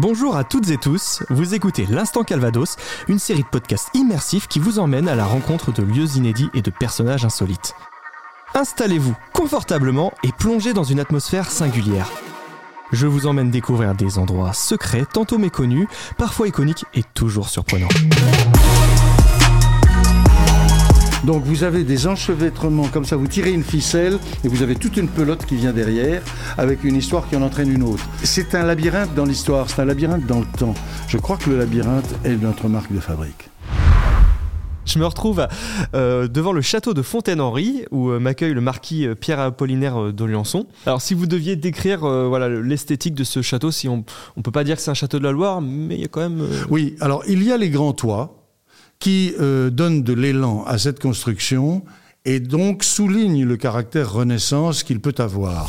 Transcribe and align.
Bonjour 0.00 0.36
à 0.36 0.44
toutes 0.44 0.70
et 0.70 0.76
tous, 0.76 1.24
vous 1.28 1.54
écoutez 1.54 1.84
l'Instant 1.84 2.22
Calvados, 2.22 2.76
une 3.08 3.18
série 3.18 3.42
de 3.42 3.48
podcasts 3.48 3.88
immersifs 3.94 4.46
qui 4.46 4.60
vous 4.60 4.78
emmène 4.78 5.08
à 5.08 5.16
la 5.16 5.24
rencontre 5.24 5.72
de 5.72 5.82
lieux 5.82 6.14
inédits 6.14 6.50
et 6.54 6.62
de 6.62 6.70
personnages 6.70 7.24
insolites. 7.24 7.74
Installez-vous 8.54 9.16
confortablement 9.32 10.12
et 10.22 10.30
plongez 10.30 10.72
dans 10.72 10.84
une 10.84 11.00
atmosphère 11.00 11.50
singulière. 11.50 12.08
Je 12.92 13.08
vous 13.08 13.26
emmène 13.26 13.50
découvrir 13.50 13.96
des 13.96 14.18
endroits 14.18 14.52
secrets, 14.52 15.04
tantôt 15.04 15.36
méconnus, 15.36 15.88
parfois 16.16 16.46
iconiques 16.46 16.84
et 16.94 17.02
toujours 17.02 17.48
surprenants. 17.48 17.88
Donc 21.24 21.42
vous 21.44 21.64
avez 21.64 21.82
des 21.82 22.06
enchevêtrements 22.06 22.88
comme 22.88 23.04
ça, 23.04 23.16
vous 23.16 23.26
tirez 23.26 23.52
une 23.52 23.64
ficelle 23.64 24.18
et 24.44 24.48
vous 24.48 24.62
avez 24.62 24.76
toute 24.76 24.96
une 24.96 25.08
pelote 25.08 25.44
qui 25.46 25.56
vient 25.56 25.72
derrière 25.72 26.22
avec 26.56 26.84
une 26.84 26.96
histoire 26.96 27.28
qui 27.28 27.36
en 27.36 27.42
entraîne 27.42 27.72
une 27.72 27.82
autre. 27.82 28.04
C'est 28.22 28.54
un 28.54 28.64
labyrinthe 28.64 29.14
dans 29.14 29.24
l'histoire, 29.24 29.68
c'est 29.68 29.82
un 29.82 29.84
labyrinthe 29.84 30.26
dans 30.26 30.40
le 30.40 30.46
temps. 30.58 30.74
Je 31.08 31.18
crois 31.18 31.36
que 31.36 31.50
le 31.50 31.58
labyrinthe 31.58 32.14
est 32.24 32.36
notre 32.36 32.68
marque 32.68 32.92
de 32.92 33.00
fabrique. 33.00 33.50
Je 34.88 34.98
me 34.98 35.04
retrouve 35.04 35.46
euh, 35.94 36.28
devant 36.28 36.52
le 36.52 36.62
château 36.62 36.94
de 36.94 37.02
Fontaine-Henri 37.02 37.84
où 37.90 38.08
euh, 38.08 38.18
m'accueille 38.18 38.54
le 38.54 38.62
marquis 38.62 39.06
euh, 39.06 39.14
Pierre 39.14 39.38
Apollinaire 39.38 40.14
d'Oliançon. 40.14 40.66
Alors 40.86 41.02
si 41.02 41.12
vous 41.12 41.26
deviez 41.26 41.56
décrire 41.56 42.00
voilà 42.00 42.48
l'esthétique 42.48 43.14
de 43.14 43.24
ce 43.24 43.42
château, 43.42 43.70
si 43.70 43.86
on 43.88 44.04
ne 44.36 44.42
peut 44.42 44.50
pas 44.50 44.64
dire 44.64 44.76
que 44.76 44.82
c'est 44.82 44.90
un 44.90 44.94
château 44.94 45.18
de 45.18 45.24
la 45.24 45.32
Loire, 45.32 45.60
mais 45.60 45.96
il 45.96 46.00
y 46.00 46.04
a 46.04 46.08
quand 46.08 46.20
même... 46.20 46.42
Oui, 46.70 46.96
alors 47.00 47.22
il 47.28 47.42
y 47.42 47.52
a 47.52 47.58
les 47.58 47.68
grands 47.68 47.92
toits 47.92 48.37
qui 48.98 49.34
donnent 49.38 50.02
de 50.02 50.12
l'élan 50.12 50.64
à 50.64 50.78
cette 50.78 51.00
construction 51.00 51.84
et 52.24 52.40
donc 52.40 52.84
soulignent 52.84 53.44
le 53.44 53.56
caractère 53.56 54.12
renaissance 54.12 54.82
qu'il 54.82 55.00
peut 55.00 55.14
avoir. 55.18 55.68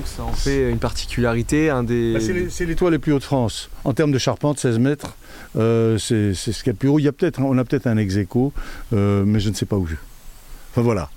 donc 0.00 0.06
ça 0.06 0.22
en 0.22 0.32
fait 0.32 0.70
une 0.70 0.78
particularité, 0.78 1.70
un 1.70 1.82
des... 1.82 2.14
Bah, 2.14 2.20
c'est 2.50 2.66
les, 2.66 2.74
toits 2.74 2.90
les 2.90 2.98
plus 2.98 3.12
hauts 3.12 3.18
de 3.18 3.24
France. 3.24 3.70
En 3.84 3.92
termes 3.92 4.12
de 4.12 4.18
charpente, 4.18 4.58
16 4.58 4.78
mètres, 4.78 5.16
euh, 5.56 5.98
c'est 5.98 6.34
ce 6.34 6.50
qu'il 6.58 6.68
y 6.68 6.70
a 6.70 6.72
de 6.72 6.78
plus 6.78 6.88
haut. 6.88 6.98
Il 6.98 7.02
y 7.02 7.08
a 7.08 7.12
peut-être, 7.12 7.40
on 7.40 7.56
a 7.58 7.64
peut-être 7.64 7.86
un 7.86 7.96
ex 7.96 8.16
euh, 8.92 9.24
mais 9.26 9.40
je 9.40 9.50
ne 9.50 9.54
sais 9.54 9.66
pas 9.66 9.76
où. 9.76 9.88
Enfin 10.72 10.82
voilà. 10.82 11.10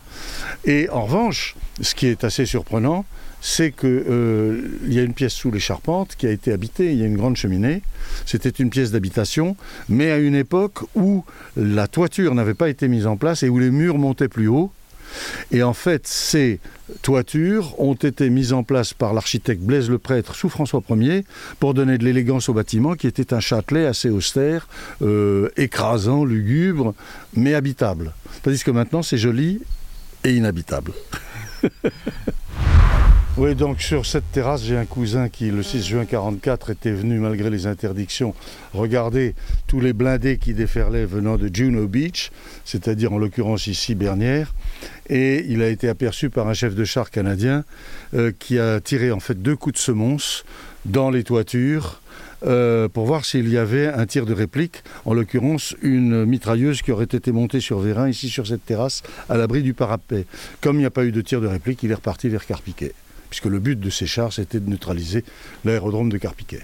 Et 0.65 0.89
en 0.89 1.05
revanche, 1.05 1.55
ce 1.81 1.95
qui 1.95 2.07
est 2.07 2.23
assez 2.23 2.45
surprenant, 2.45 3.05
c'est 3.45 3.72
qu'il 3.72 3.89
euh, 3.89 4.61
y 4.88 4.99
a 4.99 5.03
une 5.03 5.13
pièce 5.13 5.33
sous 5.33 5.52
les 5.52 5.59
charpentes 5.59 6.16
qui 6.16 6.25
a 6.25 6.31
été 6.31 6.53
habitée, 6.53 6.94
il 6.94 6.99
y 6.99 7.03
a 7.03 7.05
une 7.05 7.17
grande 7.17 7.36
cheminée, 7.36 7.81
c'était 8.25 8.50
une 8.50 8.69
pièce 8.69 8.91
d'habitation, 8.91 9.58
mais 9.89 10.11
à 10.11 10.17
une 10.17 10.33
époque 10.33 10.80
où 10.95 11.25
la 11.58 11.89
toiture 11.89 12.35
n'avait 12.35 12.53
pas 12.53 12.69
été 12.69 12.88
mise 12.88 13.05
en 13.05 13.17
place 13.17 13.44
et 13.44 13.50
où 13.50 13.59
les 13.59 13.69
murs 13.69 13.97
montaient 13.97 14.30
plus 14.30 14.47
haut, 14.47 14.72
et 15.52 15.61
en 15.61 15.73
fait, 15.73 16.08
ces 16.08 16.61
toitures 17.02 17.80
ont 17.81 17.95
été 17.95 18.30
mises 18.30 18.53
en 18.53 18.63
place 18.63 18.94
par 18.94 19.13
l'architecte 19.13 19.61
Blaise 19.61 19.89
le 19.89 20.00
Prêtre 20.00 20.35
sous 20.35 20.47
François 20.50 20.81
Ier 20.89 21.25
pour 21.59 21.73
donner 21.73 21.97
de 21.97 22.05
l'élégance 22.05 22.47
au 22.47 22.53
bâtiment 22.53 22.95
qui 22.95 23.07
était 23.07 23.33
un 23.33 23.41
châtelet 23.41 23.85
assez 23.85 24.09
austère, 24.09 24.69
euh, 25.02 25.50
écrasant, 25.57 26.23
lugubre, 26.23 26.95
mais 27.35 27.53
habitable. 27.53 28.13
Tandis 28.41 28.63
que 28.63 28.72
maintenant, 28.72 29.03
c'est 29.03 29.17
joli 29.17 29.61
et 30.23 30.33
inhabitable. 30.33 30.94
Oui, 33.35 33.55
donc 33.55 33.81
sur 33.81 34.05
cette 34.05 34.31
terrasse, 34.31 34.63
j'ai 34.63 34.77
un 34.77 34.85
cousin 34.85 35.27
qui, 35.27 35.49
le 35.49 35.63
6 35.63 35.83
juin 35.83 36.01
1944, 36.01 36.69
était 36.69 36.91
venu, 36.91 37.17
malgré 37.17 37.49
les 37.49 37.65
interdictions, 37.65 38.35
regarder 38.75 39.33
tous 39.65 39.79
les 39.79 39.91
blindés 39.91 40.37
qui 40.37 40.53
déferlaient 40.53 41.07
venant 41.07 41.37
de 41.37 41.49
Juno 41.51 41.87
Beach, 41.87 42.29
c'est-à-dire 42.63 43.11
en 43.11 43.17
l'occurrence 43.17 43.65
ici 43.65 43.95
Bernière. 43.95 44.53
Et 45.09 45.45
il 45.49 45.63
a 45.63 45.69
été 45.69 45.89
aperçu 45.89 46.29
par 46.29 46.47
un 46.47 46.53
chef 46.53 46.75
de 46.75 46.83
char 46.83 47.09
canadien 47.09 47.63
euh, 48.13 48.31
qui 48.37 48.59
a 48.59 48.79
tiré 48.79 49.11
en 49.11 49.19
fait 49.19 49.41
deux 49.41 49.55
coups 49.55 49.73
de 49.73 49.79
semonce 49.79 50.45
dans 50.85 51.09
les 51.09 51.23
toitures 51.23 52.01
euh, 52.45 52.87
pour 52.87 53.07
voir 53.07 53.25
s'il 53.25 53.49
y 53.49 53.57
avait 53.57 53.87
un 53.87 54.05
tir 54.05 54.27
de 54.27 54.33
réplique, 54.33 54.83
en 55.05 55.13
l'occurrence 55.15 55.75
une 55.81 56.23
mitrailleuse 56.25 56.83
qui 56.83 56.91
aurait 56.91 57.05
été 57.05 57.31
montée 57.31 57.61
sur 57.61 57.79
Vérin, 57.79 58.07
ici 58.09 58.29
sur 58.29 58.45
cette 58.45 58.63
terrasse, 58.63 59.01
à 59.27 59.38
l'abri 59.38 59.63
du 59.63 59.73
parapet. 59.73 60.27
Comme 60.61 60.75
il 60.75 60.79
n'y 60.81 60.85
a 60.85 60.91
pas 60.91 61.03
eu 61.03 61.11
de 61.11 61.22
tir 61.22 61.41
de 61.41 61.47
réplique, 61.47 61.81
il 61.81 61.89
est 61.89 61.95
reparti 61.95 62.29
vers 62.29 62.45
Carpiquet 62.45 62.93
puisque 63.33 63.45
le 63.45 63.57
but 63.57 63.79
de 63.79 63.89
ces 63.89 64.05
chars, 64.05 64.31
c'était 64.31 64.59
de 64.59 64.69
neutraliser 64.69 65.25
l'aérodrome 65.66 66.11
de 66.11 66.19
Carpiquet. 66.19 66.61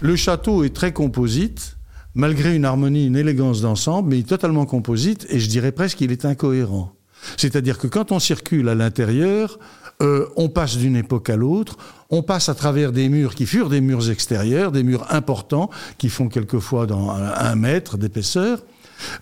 Le 0.00 0.16
château 0.16 0.64
est 0.64 0.74
très 0.74 0.92
composite, 0.92 1.76
malgré 2.16 2.56
une 2.56 2.64
harmonie, 2.64 3.06
une 3.06 3.14
élégance 3.14 3.60
d'ensemble, 3.60 4.08
mais 4.08 4.16
il 4.16 4.20
est 4.22 4.28
totalement 4.28 4.66
composite, 4.66 5.28
et 5.30 5.38
je 5.38 5.48
dirais 5.48 5.70
presque 5.70 5.98
qu'il 5.98 6.10
est 6.10 6.24
incohérent. 6.24 6.94
C'est-à-dire 7.36 7.78
que 7.78 7.86
quand 7.86 8.10
on 8.10 8.18
circule 8.18 8.68
à 8.68 8.74
l'intérieur, 8.74 9.60
euh, 10.02 10.26
on 10.34 10.48
passe 10.48 10.78
d'une 10.78 10.96
époque 10.96 11.30
à 11.30 11.36
l'autre, 11.36 11.76
on 12.10 12.24
passe 12.24 12.48
à 12.48 12.56
travers 12.56 12.90
des 12.90 13.08
murs 13.08 13.36
qui 13.36 13.46
furent 13.46 13.68
des 13.68 13.80
murs 13.80 14.10
extérieurs, 14.10 14.72
des 14.72 14.82
murs 14.82 15.06
importants, 15.10 15.70
qui 15.96 16.08
font 16.08 16.28
quelquefois 16.28 16.88
un 16.90 17.54
mètre 17.54 17.98
d'épaisseur. 17.98 18.64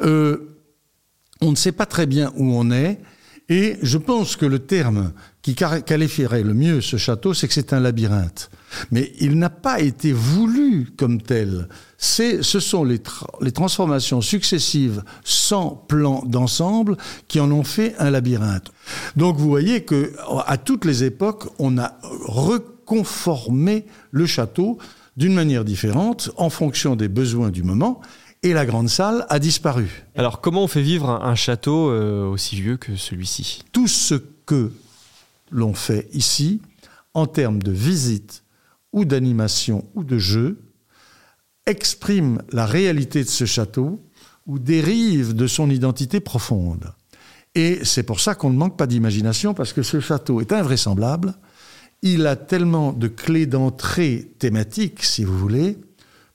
Euh, 0.00 0.55
on 1.40 1.50
ne 1.50 1.56
sait 1.56 1.72
pas 1.72 1.86
très 1.86 2.06
bien 2.06 2.32
où 2.36 2.54
on 2.54 2.70
est, 2.70 3.00
et 3.48 3.76
je 3.82 3.98
pense 3.98 4.34
que 4.34 4.46
le 4.46 4.58
terme 4.58 5.12
qui 5.40 5.54
qualifierait 5.54 6.42
le 6.42 6.54
mieux 6.54 6.80
ce 6.80 6.96
château, 6.96 7.32
c'est 7.32 7.46
que 7.46 7.54
c'est 7.54 7.72
un 7.72 7.78
labyrinthe. 7.78 8.50
Mais 8.90 9.12
il 9.20 9.38
n'a 9.38 9.50
pas 9.50 9.80
été 9.80 10.12
voulu 10.12 10.88
comme 10.96 11.22
tel. 11.22 11.68
ce 11.96 12.42
sont 12.42 12.82
les, 12.82 13.00
les 13.40 13.52
transformations 13.52 14.20
successives 14.20 15.04
sans 15.22 15.70
plan 15.70 16.24
d'ensemble 16.26 16.96
qui 17.28 17.38
en 17.38 17.52
ont 17.52 17.62
fait 17.62 17.94
un 18.00 18.10
labyrinthe. 18.10 18.72
Donc 19.14 19.36
vous 19.36 19.48
voyez 19.48 19.84
que 19.84 20.12
à 20.46 20.56
toutes 20.58 20.84
les 20.84 21.04
époques, 21.04 21.46
on 21.60 21.78
a 21.78 21.98
reconformé 22.02 23.86
le 24.10 24.26
château 24.26 24.78
d'une 25.16 25.34
manière 25.34 25.64
différente 25.64 26.30
en 26.36 26.50
fonction 26.50 26.96
des 26.96 27.08
besoins 27.08 27.50
du 27.50 27.62
moment 27.62 28.00
et 28.46 28.52
la 28.52 28.64
grande 28.64 28.88
salle 28.88 29.26
a 29.28 29.40
disparu. 29.40 30.04
Alors 30.14 30.40
comment 30.40 30.62
on 30.62 30.68
fait 30.68 30.82
vivre 30.82 31.10
un, 31.10 31.34
château 31.34 31.90
euh, 31.90 32.28
aussi 32.28 32.54
vieux 32.54 32.76
que 32.76 32.94
celui-ci? 32.94 33.64
Tout 33.72 33.88
ce 33.88 34.14
que 34.14 34.72
l'on 35.50 35.74
fait 35.74 36.08
ici, 36.12 36.62
en 37.12 37.26
termes 37.26 37.60
de 37.60 37.72
visite 37.72 38.44
ou 38.92 39.04
d'animation 39.04 39.84
ou 39.96 40.04
de 40.04 40.18
jeu, 40.18 40.60
exprime 41.66 42.40
la 42.52 42.66
réalité 42.66 43.24
de 43.24 43.28
ce 43.28 43.46
château 43.46 44.00
ou 44.46 44.60
dérive 44.60 45.34
de 45.34 45.48
son 45.48 45.68
identité 45.68 46.20
profonde. 46.20 46.92
Et 47.56 47.80
c'est 47.84 48.04
pour 48.04 48.20
ça 48.20 48.36
qu'on 48.36 48.50
ne 48.50 48.56
manque 48.56 48.76
pas 48.76 48.86
d'imagination, 48.86 49.54
parce 49.54 49.72
que 49.72 49.82
ce 49.82 49.98
château 49.98 50.40
est 50.40 50.52
invraisemblable. 50.52 51.34
Il 52.02 52.28
a 52.28 52.36
tellement 52.36 52.92
de 52.92 53.08
clés 53.08 53.46
d'entrée 53.46 54.30
thématiques, 54.38 55.02
si 55.02 55.24
vous 55.24 55.36
voulez, 55.36 55.78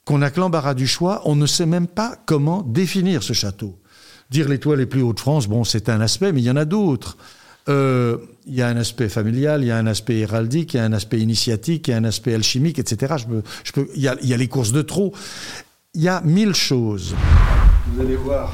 qu'on 0.04 0.22
a 0.22 0.30
que 0.30 0.40
l'embarras 0.40 0.74
du 0.74 0.86
choix, 0.86 1.22
on 1.24 1.36
ne 1.36 1.46
sait 1.46 1.66
même 1.66 1.86
pas 1.86 2.16
comment 2.26 2.62
définir 2.62 3.22
ce 3.22 3.32
château. 3.32 3.78
Dire 4.30 4.48
les 4.48 4.58
toits 4.58 4.76
les 4.76 4.86
plus 4.86 5.02
hauts 5.02 5.12
de 5.12 5.20
France, 5.20 5.46
bon, 5.46 5.64
c'est 5.64 5.88
un 5.88 6.00
aspect, 6.00 6.32
mais 6.32 6.40
il 6.40 6.44
y 6.44 6.50
en 6.50 6.56
a 6.56 6.64
d'autres. 6.64 7.16
Euh, 7.68 8.16
il 8.46 8.54
y 8.54 8.62
a 8.62 8.66
un 8.66 8.76
aspect 8.76 9.08
familial, 9.08 9.62
il 9.62 9.66
y 9.66 9.70
a 9.70 9.76
un 9.76 9.86
aspect 9.86 10.18
héraldique, 10.18 10.74
il 10.74 10.78
y 10.78 10.80
a 10.80 10.84
un 10.84 10.92
aspect 10.92 11.20
initiatique, 11.20 11.86
il 11.86 11.90
y 11.92 11.94
a 11.94 11.96
un 11.96 12.04
aspect 12.04 12.34
alchimique, 12.34 12.78
etc. 12.78 13.14
Je 13.18 13.26
peux, 13.26 13.42
je 13.62 13.72
peux, 13.72 13.88
il, 13.94 14.02
y 14.02 14.08
a, 14.08 14.16
il 14.20 14.28
y 14.28 14.34
a 14.34 14.36
les 14.36 14.48
courses 14.48 14.72
de 14.72 14.82
trot. 14.82 15.12
Il 15.94 16.02
y 16.02 16.08
a 16.08 16.20
mille 16.22 16.54
choses. 16.54 17.14
Vous 17.88 18.00
allez 18.00 18.16
voir. 18.16 18.52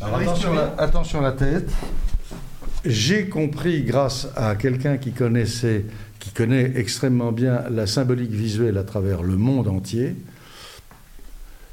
attention, 0.00 0.52
la, 0.52 0.74
attention 0.78 1.20
la 1.20 1.32
tête. 1.32 1.70
J'ai 2.84 3.28
compris, 3.28 3.82
grâce 3.82 4.28
à 4.36 4.54
quelqu'un 4.54 4.98
qui 4.98 5.10
connaissait, 5.10 5.86
qui 6.20 6.30
connaît 6.30 6.72
extrêmement 6.76 7.32
bien 7.32 7.64
la 7.70 7.88
symbolique 7.88 8.30
visuelle 8.30 8.78
à 8.78 8.84
travers 8.84 9.24
le 9.24 9.36
monde 9.36 9.66
entier, 9.66 10.14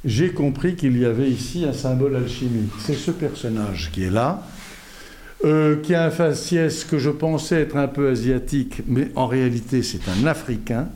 j'ai 0.06 0.32
compris 0.32 0.76
qu'il 0.76 0.98
y 0.98 1.06
avait 1.06 1.30
ici 1.30 1.66
un 1.66 1.74
symbole 1.74 2.16
alchimique. 2.16 2.72
C'est 2.80 2.96
ce 2.96 3.12
personnage 3.12 3.90
qui 3.92 4.04
est 4.04 4.10
là, 4.10 4.46
euh, 5.46 5.78
qui 5.82 5.94
a 5.94 6.06
un 6.06 6.12
faciès 6.12 6.84
que 6.84 6.98
je 6.98 7.10
pensais 7.10 7.62
être 7.62 7.78
un 7.78 7.88
peu 7.88 8.10
asiatique, 8.10 8.82
mais 8.88 9.12
en 9.16 9.28
réalité 9.28 9.82
c'est 9.84 10.02
un 10.10 10.26
Africain, 10.28 10.88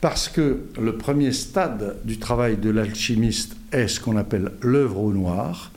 parce 0.00 0.28
que 0.28 0.60
le 0.80 0.96
premier 0.96 1.32
stade 1.32 1.96
du 2.04 2.18
travail 2.18 2.56
de 2.56 2.70
l'alchimiste 2.70 3.56
est 3.72 3.88
ce 3.88 4.00
qu'on 4.00 4.16
appelle 4.16 4.52
l'œuvre 4.62 5.00
au 5.00 5.12
noir, 5.12 5.72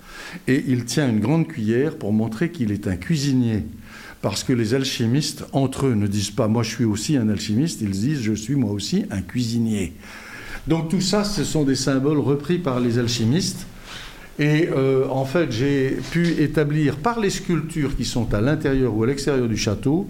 et 0.48 0.64
il 0.68 0.86
tient 0.86 1.10
une 1.10 1.20
grande 1.20 1.48
cuillère 1.48 1.98
pour 1.98 2.14
montrer 2.14 2.50
qu'il 2.50 2.72
est 2.72 2.88
un 2.88 2.96
cuisinier. 2.96 3.64
Parce 4.22 4.46
que 4.46 4.54
les 4.54 4.74
alchimistes, 4.74 5.44
entre 5.52 5.88
eux, 5.88 5.96
ne 5.96 6.08
disent 6.08 6.32
pas 6.32 6.48
moi 6.48 6.64
je 6.64 6.70
suis 6.70 6.86
aussi 6.86 7.18
un 7.18 7.28
alchimiste, 7.28 7.82
ils 7.82 7.92
disent 7.92 8.22
je 8.22 8.34
suis 8.34 8.56
moi 8.56 8.72
aussi 8.72 9.04
un 9.12 9.22
cuisinier. 9.22 9.94
Donc 10.68 10.90
tout 10.90 11.02
ça, 11.02 11.24
ce 11.24 11.44
sont 11.44 11.64
des 11.64 11.76
symboles 11.76 12.20
repris 12.20 12.58
par 12.58 12.80
les 12.80 12.98
alchimistes. 13.00 13.68
Et 14.40 14.68
euh, 14.70 15.08
en 15.10 15.26
fait, 15.26 15.52
j'ai 15.52 15.98
pu 16.12 16.42
établir 16.42 16.98
par 16.98 17.20
les 17.20 17.30
sculptures 17.30 17.96
qui 17.96 18.06
sont 18.06 18.34
à 18.34 18.42
l'intérieur 18.42 18.96
ou 18.96 19.04
à 19.04 19.08
l'extérieur 19.08 19.48
du 19.48 19.58
château 19.58 20.08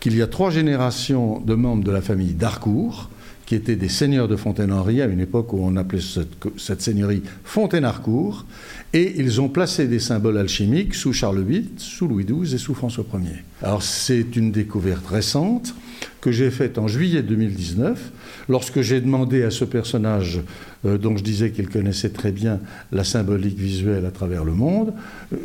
qu'il 0.00 0.16
y 0.16 0.22
a 0.22 0.26
trois 0.26 0.50
générations 0.50 1.40
de 1.40 1.54
membres 1.54 1.84
de 1.84 1.92
la 1.92 2.02
famille 2.02 2.34
d'Harcourt 2.34 3.08
qui 3.46 3.54
étaient 3.54 3.76
des 3.76 3.88
seigneurs 3.88 4.28
de 4.28 4.36
Fontaine-Henri, 4.36 5.02
à 5.02 5.06
une 5.06 5.20
époque 5.20 5.52
où 5.52 5.58
on 5.60 5.76
appelait 5.76 6.00
cette, 6.00 6.80
seigneurie 6.80 7.22
Fontaine-Harcourt, 7.44 8.46
et 8.94 9.14
ils 9.18 9.40
ont 9.40 9.48
placé 9.48 9.86
des 9.88 9.98
symboles 9.98 10.38
alchimiques 10.38 10.94
sous 10.94 11.12
Charles 11.12 11.42
VIII, 11.42 11.70
sous 11.76 12.08
Louis 12.08 12.24
XII 12.24 12.54
et 12.54 12.58
sous 12.58 12.74
François 12.74 13.04
Ier. 13.14 13.44
Alors 13.62 13.82
c'est 13.82 14.36
une 14.36 14.52
découverte 14.52 15.06
récente 15.06 15.74
que 16.20 16.32
j'ai 16.32 16.50
faite 16.50 16.78
en 16.78 16.88
juillet 16.88 17.22
2019, 17.22 18.12
lorsque 18.48 18.80
j'ai 18.80 19.00
demandé 19.00 19.42
à 19.42 19.50
ce 19.50 19.64
personnage, 19.64 20.40
euh, 20.84 20.98
dont 20.98 21.16
je 21.16 21.24
disais 21.24 21.50
qu'il 21.50 21.68
connaissait 21.68 22.10
très 22.10 22.32
bien 22.32 22.60
la 22.90 23.04
symbolique 23.04 23.58
visuelle 23.58 24.06
à 24.06 24.10
travers 24.10 24.44
le 24.44 24.52
monde, 24.52 24.92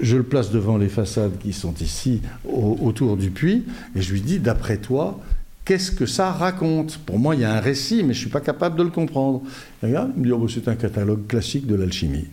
je 0.01 0.17
le 0.17 0.23
place 0.23 0.51
devant 0.51 0.77
les 0.77 0.89
façades 0.89 1.37
qui 1.39 1.53
sont 1.53 1.73
ici, 1.75 2.21
autour 2.45 3.17
du 3.17 3.29
puits, 3.29 3.65
et 3.95 4.01
je 4.01 4.13
lui 4.13 4.21
dis, 4.21 4.39
d'après 4.39 4.77
toi, 4.77 5.19
qu'est-ce 5.65 5.91
que 5.91 6.05
ça 6.05 6.31
raconte? 6.31 6.97
Pour 6.99 7.19
moi, 7.19 7.35
il 7.35 7.41
y 7.41 7.45
a 7.45 7.53
un 7.53 7.59
récit, 7.59 7.97
mais 7.97 8.13
je 8.13 8.19
ne 8.19 8.23
suis 8.23 8.29
pas 8.29 8.41
capable 8.41 8.77
de 8.77 8.83
le 8.83 8.89
comprendre. 8.89 9.41
il 9.83 9.89
me 9.89 10.23
dit, 10.23 10.31
oh, 10.31 10.37
bah, 10.37 10.47
c'est 10.53 10.67
un 10.67 10.75
catalogue 10.75 11.27
classique 11.27 11.67
de 11.67 11.75
l'alchimie. 11.75 12.27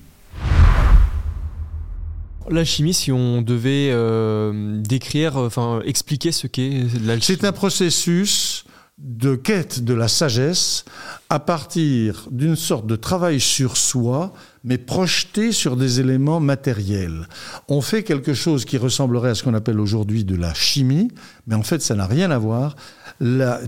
L'alchimie, 2.50 2.94
si 2.94 3.11
on 3.11 3.43
devait 3.43 3.91
euh, 3.91 4.81
décrire, 4.81 5.37
enfin 5.37 5.81
expliquer 5.85 6.32
ce 6.32 6.46
qu'est 6.46 6.85
l'alchimie. 7.05 7.38
C'est 7.38 7.44
un 7.44 7.52
processus 7.52 8.64
de 8.99 9.35
quête 9.35 9.82
de 9.82 9.93
la 9.93 10.06
sagesse 10.06 10.85
à 11.29 11.41
partir 11.41 12.29
d'une 12.31 12.55
sorte 12.55 12.87
de 12.87 12.94
travail 12.94 13.41
sur 13.41 13.76
soi, 13.76 14.32
mais 14.62 14.79
projeté 14.79 15.50
sur 15.50 15.76
des 15.76 16.00
éléments 16.00 16.38
matériels. 16.38 17.29
On 17.69 17.81
fait 17.81 18.05
quelque 18.05 18.35
chose 18.35 18.64
qui 18.64 18.79
ressemblerait 18.79 19.31
à 19.31 19.35
ce 19.35 19.43
qu'on 19.43 19.55
appelle 19.55 19.81
aujourd'hui 19.81 20.25
de 20.25 20.37
la 20.37 20.55
chimie, 20.55 21.11
mais 21.46 21.56
en 21.56 21.62
fait 21.62 21.82
ça 21.82 21.94
n'a 21.94 22.06
rien 22.06 22.31
à 22.31 22.38
voir 22.38 22.76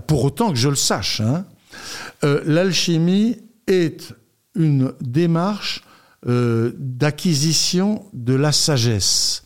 pour 0.07 0.23
autant 0.23 0.49
que 0.49 0.57
je 0.57 0.69
le 0.69 0.75
sache, 0.75 1.21
hein, 1.21 1.45
euh, 2.23 2.41
l'alchimie 2.45 3.37
est 3.67 4.13
une 4.55 4.93
démarche 5.01 5.83
euh, 6.27 6.73
d'acquisition 6.77 8.05
de 8.13 8.33
la 8.33 8.51
sagesse. 8.51 9.43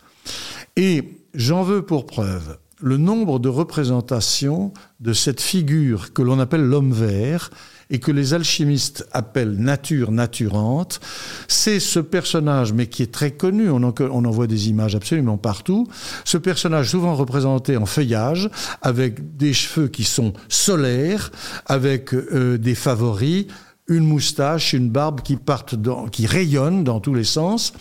Et 0.75 1.19
j'en 1.33 1.63
veux 1.63 1.83
pour 1.83 2.05
preuve 2.05 2.57
le 2.83 2.97
nombre 2.97 3.37
de 3.37 3.49
représentations 3.49 4.73
de 4.99 5.13
cette 5.13 5.39
figure 5.39 6.13
que 6.13 6.23
l'on 6.23 6.39
appelle 6.39 6.63
l'homme 6.63 6.93
vert, 6.93 7.51
et 7.91 7.99
que 7.99 8.11
les 8.11 8.33
alchimistes 8.33 9.05
appellent 9.11 9.57
nature 9.57 10.11
naturante, 10.11 11.01
c'est 11.47 11.79
ce 11.79 11.99
personnage, 11.99 12.73
mais 12.73 12.87
qui 12.87 13.03
est 13.03 13.11
très 13.11 13.31
connu, 13.31 13.69
on 13.69 13.83
en, 13.83 14.31
voit 14.31 14.47
des 14.47 14.69
images 14.69 14.95
absolument 14.95 15.37
partout, 15.37 15.87
ce 16.23 16.37
personnage 16.37 16.89
souvent 16.89 17.13
représenté 17.15 17.75
en 17.77 17.85
feuillage, 17.85 18.49
avec 18.81 19.35
des 19.35 19.53
cheveux 19.53 19.89
qui 19.89 20.05
sont 20.05 20.33
solaires, 20.47 21.31
avec 21.65 22.13
euh, 22.13 22.57
des 22.57 22.75
favoris, 22.75 23.47
une 23.91 24.05
moustache, 24.05 24.73
une 24.73 24.89
barbe 24.89 25.21
qui 25.21 25.35
partent 25.35 25.75
qui 26.11 26.25
rayonnent 26.25 26.83
dans 26.83 26.99
tous 26.99 27.13
les 27.13 27.23
sens. 27.23 27.73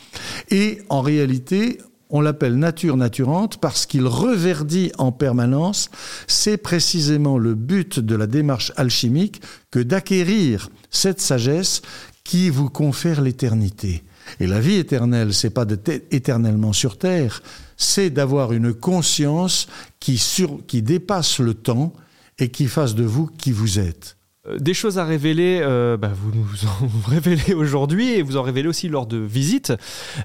Et 0.50 0.82
en 0.88 1.00
réalité, 1.00 1.78
on 2.10 2.20
l'appelle 2.20 2.56
nature 2.56 2.96
naturante 2.96 3.58
parce 3.58 3.86
qu'il 3.86 4.06
reverdit 4.06 4.92
en 4.98 5.12
permanence. 5.12 5.90
C'est 6.26 6.56
précisément 6.56 7.38
le 7.38 7.54
but 7.54 8.00
de 8.00 8.16
la 8.16 8.26
démarche 8.26 8.72
alchimique 8.76 9.40
que 9.70 9.78
d'acquérir 9.78 10.68
cette 10.90 11.20
sagesse 11.20 11.82
qui 12.24 12.50
vous 12.50 12.68
confère 12.68 13.20
l'éternité. 13.20 14.02
Et 14.38 14.46
la 14.46 14.60
vie 14.60 14.76
éternelle, 14.76 15.32
c'est 15.32 15.50
pas 15.50 15.64
d'être 15.64 16.04
éternellement 16.12 16.72
sur 16.72 16.98
terre, 16.98 17.42
c'est 17.76 18.10
d'avoir 18.10 18.52
une 18.52 18.74
conscience 18.74 19.66
qui, 19.98 20.22
qui 20.66 20.82
dépasse 20.82 21.40
le 21.40 21.54
temps 21.54 21.92
et 22.38 22.50
qui 22.50 22.66
fasse 22.66 22.94
de 22.94 23.04
vous 23.04 23.26
qui 23.26 23.52
vous 23.52 23.78
êtes. 23.78 24.16
Euh, 24.48 24.58
des 24.58 24.72
choses 24.72 24.98
à 24.98 25.04
révéler, 25.04 25.60
euh, 25.62 25.98
bah, 25.98 26.10
vous 26.14 26.32
nous 26.34 26.46
en 26.66 27.10
révélez 27.10 27.52
aujourd'hui 27.52 28.14
et 28.14 28.22
vous 28.22 28.38
en 28.38 28.42
révélez 28.42 28.68
aussi 28.68 28.88
lors 28.88 29.06
de 29.06 29.18
visites. 29.18 29.74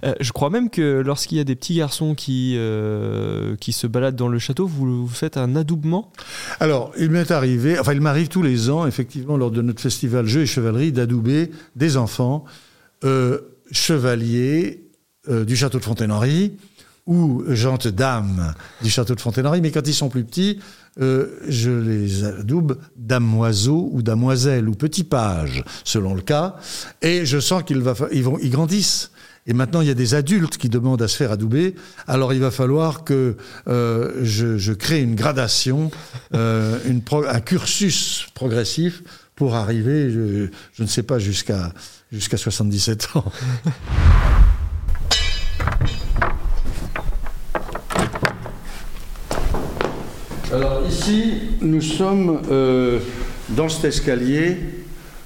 Euh, 0.06 0.14
je 0.22 0.32
crois 0.32 0.50
même 0.50 0.70
que 0.70 1.02
lorsqu'il 1.06 1.38
y 1.38 1.42
a 1.42 1.44
des 1.44 1.56
petits 1.56 1.76
garçons 1.76 2.16
qui, 2.16 2.58
qui 3.60 3.74
se 3.74 3.88
baladent 3.88 4.16
dans 4.16 4.30
le 4.30 4.40
château, 4.40 4.68
vous, 4.68 5.08
faites 5.08 5.38
un 5.38 5.56
adoubement? 5.56 6.12
Alors, 6.60 6.94
il 6.98 7.10
m'est 7.10 7.32
arrivé, 7.32 7.78
enfin 7.78 7.94
il 7.94 8.02
m'arrive 8.02 8.30
tous 8.30 8.42
les 8.42 8.70
ans, 8.70 8.88
effectivement, 8.88 9.36
lors 9.38 9.52
de 9.52 9.62
notre 9.62 9.82
festival 9.82 10.26
Jeux 10.26 10.42
et 10.42 10.46
Chevalerie, 10.46 10.92
d'adouber 10.92 11.52
des 11.76 11.98
enfants 11.98 12.46
chevaliers 13.72 14.82
du 15.30 15.56
château 15.56 15.78
de 15.78 15.84
Fontaine-Henri 15.84 16.54
ou 17.06 17.44
gentes 17.50 17.88
dames 17.88 18.54
du 18.82 18.90
château 18.90 19.16
de 19.16 19.22
Fontaine-Henri, 19.22 19.62
mais 19.62 19.72
quand 19.72 19.88
ils 19.88 19.94
sont 19.94 20.10
plus 20.10 20.24
petits, 20.24 20.60
euh, 21.00 21.38
je 21.48 21.72
les 21.72 22.24
adoube 22.24 22.78
damoiseau 22.96 23.90
ou 23.92 24.02
damoiselle 24.02 24.70
ou 24.70 24.74
petit 24.74 25.04
page, 25.04 25.64
selon 25.84 26.14
le 26.14 26.22
cas, 26.22 26.56
et 27.02 27.26
je 27.26 27.40
sens 27.40 27.64
qu'ils 27.64 27.84
ils 28.12 28.24
vont, 28.24 28.38
ils 28.42 28.50
grandissent. 28.50 29.12
Et 29.48 29.54
maintenant, 29.54 29.82
il 29.82 29.88
y 29.88 29.92
a 29.92 29.96
des 29.96 30.16
adultes 30.16 30.58
qui 30.58 30.70
demandent 30.70 31.04
à 31.04 31.08
se 31.08 31.16
faire 31.16 31.32
adouber. 31.32 31.76
Alors, 32.08 32.34
il 32.34 32.40
va 32.40 32.50
falloir 32.50 33.04
que 33.04 33.38
euh, 33.68 34.12
je, 34.24 34.74
crée 34.74 35.02
une 35.02 35.14
gradation, 35.14 35.92
euh, 36.34 36.80
un 37.30 37.40
cursus 37.42 38.26
progressif 38.34 39.04
pour 39.36 39.54
arriver, 39.54 40.10
je, 40.10 40.48
je 40.74 40.82
ne 40.82 40.88
sais 40.88 41.04
pas, 41.04 41.20
jusqu'à 41.20 41.72
jusqu'à 42.12 42.38
77 42.38 43.10
ans. 43.16 43.32
Alors 50.56 50.84
ici, 50.88 51.34
nous 51.60 51.82
sommes 51.82 52.40
euh, 52.50 53.00
dans 53.50 53.68
cet 53.68 53.84
escalier, 53.84 54.56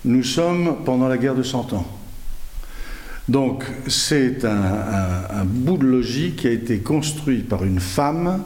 nous 0.03 0.23
sommes 0.23 0.77
pendant 0.83 1.07
la 1.07 1.19
guerre 1.19 1.35
de 1.35 1.43
Cent 1.43 1.71
Ans. 1.73 1.85
Donc 3.27 3.63
c'est 3.85 4.43
un, 4.43 5.45
bout 5.45 5.77
de 5.77 5.85
logis 5.85 6.31
qui 6.31 6.47
a 6.47 6.51
été 6.51 6.79
construit 6.79 7.41
par 7.41 7.63
une 7.63 7.79
femme 7.79 8.41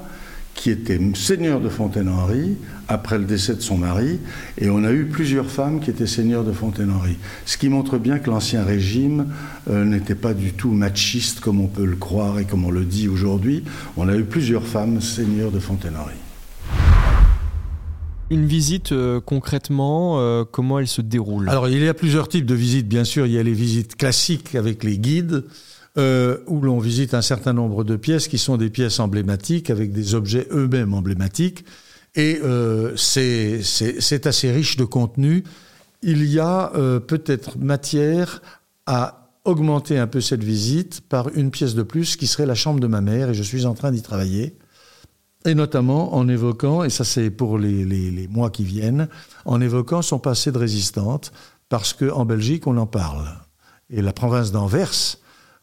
qui 0.55 0.71
était 0.71 0.99
seigneur 1.15 1.61
de 1.61 1.69
Fontaine-Henri 1.69 2.57
après 2.89 3.17
le 3.17 3.23
décès 3.23 3.55
de 3.55 3.61
son 3.61 3.77
mari, 3.77 4.19
et 4.59 4.69
on 4.69 4.83
a 4.83 4.91
eu 4.91 5.05
plusieurs 5.05 5.49
femmes 5.49 5.79
qui 5.79 5.89
étaient 5.89 6.05
seigneurs 6.05 6.43
de 6.43 6.51
Fontaine-Henri. 6.51 7.17
Ce 7.45 7.57
qui 7.57 7.69
montre 7.69 7.97
bien 7.97 8.19
que 8.19 8.29
l'Ancien 8.29 8.65
Régime 8.65 9.27
euh, 9.69 9.85
n'était 9.85 10.15
pas 10.15 10.33
du 10.33 10.51
tout 10.51 10.71
machiste 10.71 11.39
comme 11.39 11.61
on 11.61 11.67
peut 11.67 11.85
le 11.85 11.95
croire 11.95 12.39
et 12.39 12.43
comme 12.43 12.65
on 12.65 12.71
le 12.71 12.83
dit 12.83 13.07
aujourd'hui. 13.07 13.63
On 13.95 14.09
a 14.09 14.17
eu 14.17 14.25
plusieurs 14.25 14.67
femmes 14.67 14.99
seigneurs 14.99 15.51
de 15.51 15.59
Fontaine-Henri. 15.59 16.22
Une 18.29 18.45
visite, 18.45 18.93
euh, 18.93 19.19
concrètement, 19.19 20.19
euh, 20.19 20.43
comment 20.43 20.79
elle 20.79 20.87
se 20.87 21.01
déroule? 21.01 21.49
Alors, 21.49 21.67
il 21.67 21.83
y 21.83 21.87
a 21.87 21.93
plusieurs 21.93 22.27
types 22.27 22.45
de 22.45 22.55
visites, 22.55 22.87
bien 22.87 23.03
sûr. 23.03 23.25
Il 23.25 23.33
y 23.33 23.37
a 23.37 23.43
les 23.43 23.53
visites 23.53 23.95
classiques 23.95 24.55
avec 24.55 24.83
les 24.83 24.97
guides, 24.97 25.43
euh, 25.97 26.37
où 26.47 26.61
l'on 26.61 26.79
visite 26.79 27.13
un 27.13 27.21
certain 27.21 27.53
nombre 27.53 27.83
de 27.83 27.95
pièces 27.95 28.27
qui 28.27 28.37
sont 28.37 28.57
des 28.57 28.69
pièces 28.69 28.99
emblématiques, 28.99 29.69
avec 29.69 29.91
des 29.91 30.15
objets 30.15 30.47
eux-mêmes 30.51 30.93
emblématiques. 30.93 31.65
Et 32.15 32.39
c'est 32.95 34.27
assez 34.27 34.51
riche 34.51 34.77
de 34.77 34.85
contenu. 34.85 35.43
Il 36.03 36.25
y 36.25 36.39
a 36.39 36.71
peut-être 37.07 37.57
matière 37.57 38.41
à 38.85 39.31
augmenter 39.45 39.97
un 39.97 40.05
peu 40.07 40.21
cette 40.21 40.43
visite 40.43 41.01
par 41.01 41.29
une 41.35 41.49
pièce 41.49 41.73
de 41.73 41.81
plus 41.83 42.15
qui 42.15 42.27
serait 42.27 42.45
la 42.45 42.55
chambre 42.55 42.79
de 42.79 42.87
ma 42.87 43.01
mère, 43.01 43.31
et 43.31 43.33
je 43.33 43.41
suis 43.41 43.65
en 43.65 43.73
train 43.73 43.91
d'y 43.91 44.03
travailler 44.03 44.55
et 45.45 45.55
notamment 45.55 46.15
en 46.15 46.27
évoquant, 46.27 46.83
et 46.83 46.89
ça 46.89 47.03
c'est 47.03 47.29
pour 47.29 47.57
les, 47.57 48.27
mois 48.29 48.49
qui 48.49 48.63
viennent, 48.63 49.07
en 49.45 49.61
évoquant 49.61 50.01
son 50.01 50.19
passé 50.19 50.51
de 50.51 50.57
résistante, 50.57 51.31
parce 51.69 51.93
qu'en 51.93 52.25
Belgique 52.25 52.67
on 52.67 52.77
en 52.77 52.87
parle. 52.87 53.27
Et 53.89 54.01
la 54.01 54.13
province 54.13 54.51
d'Anvers 54.51 55.17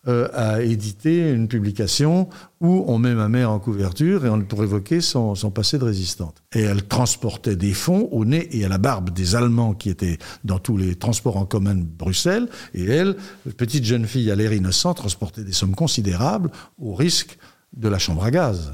euh, 0.08 0.28
a 0.32 0.62
édité 0.62 1.30
une 1.30 1.46
publication 1.46 2.30
où 2.62 2.84
on 2.86 2.96
met 2.96 3.14
ma 3.14 3.28
mère 3.28 3.50
en 3.50 3.58
couverture 3.58 4.24
et 4.24 4.30
on, 4.30 4.40
pour 4.40 4.62
évoquer 4.62 5.02
son, 5.02 5.34
son, 5.34 5.50
passé 5.50 5.78
de 5.78 5.84
résistante. 5.84 6.42
Et 6.54 6.60
elle 6.60 6.86
transportait 6.86 7.54
des 7.54 7.74
fonds 7.74 8.08
au 8.10 8.24
nez 8.24 8.48
et 8.56 8.64
à 8.64 8.68
la 8.68 8.78
barbe 8.78 9.10
des 9.10 9.36
Allemands 9.36 9.74
qui 9.74 9.90
étaient 9.90 10.16
dans 10.42 10.58
tous 10.58 10.78
les 10.78 10.94
transports 10.94 11.36
en 11.36 11.44
commun 11.44 11.74
de 11.74 11.84
Bruxelles. 11.84 12.48
Et 12.72 12.84
elle, 12.86 13.14
petite 13.58 13.84
jeune 13.84 14.06
fille 14.06 14.30
à 14.30 14.36
l'air 14.36 14.54
innocent, 14.54 14.94
transportait 14.94 15.44
des 15.44 15.52
sommes 15.52 15.74
considérables 15.74 16.50
au 16.78 16.94
risque 16.94 17.38
de 17.76 17.88
la 17.88 17.98
chambre 17.98 18.24
à 18.24 18.30
gaz. 18.30 18.72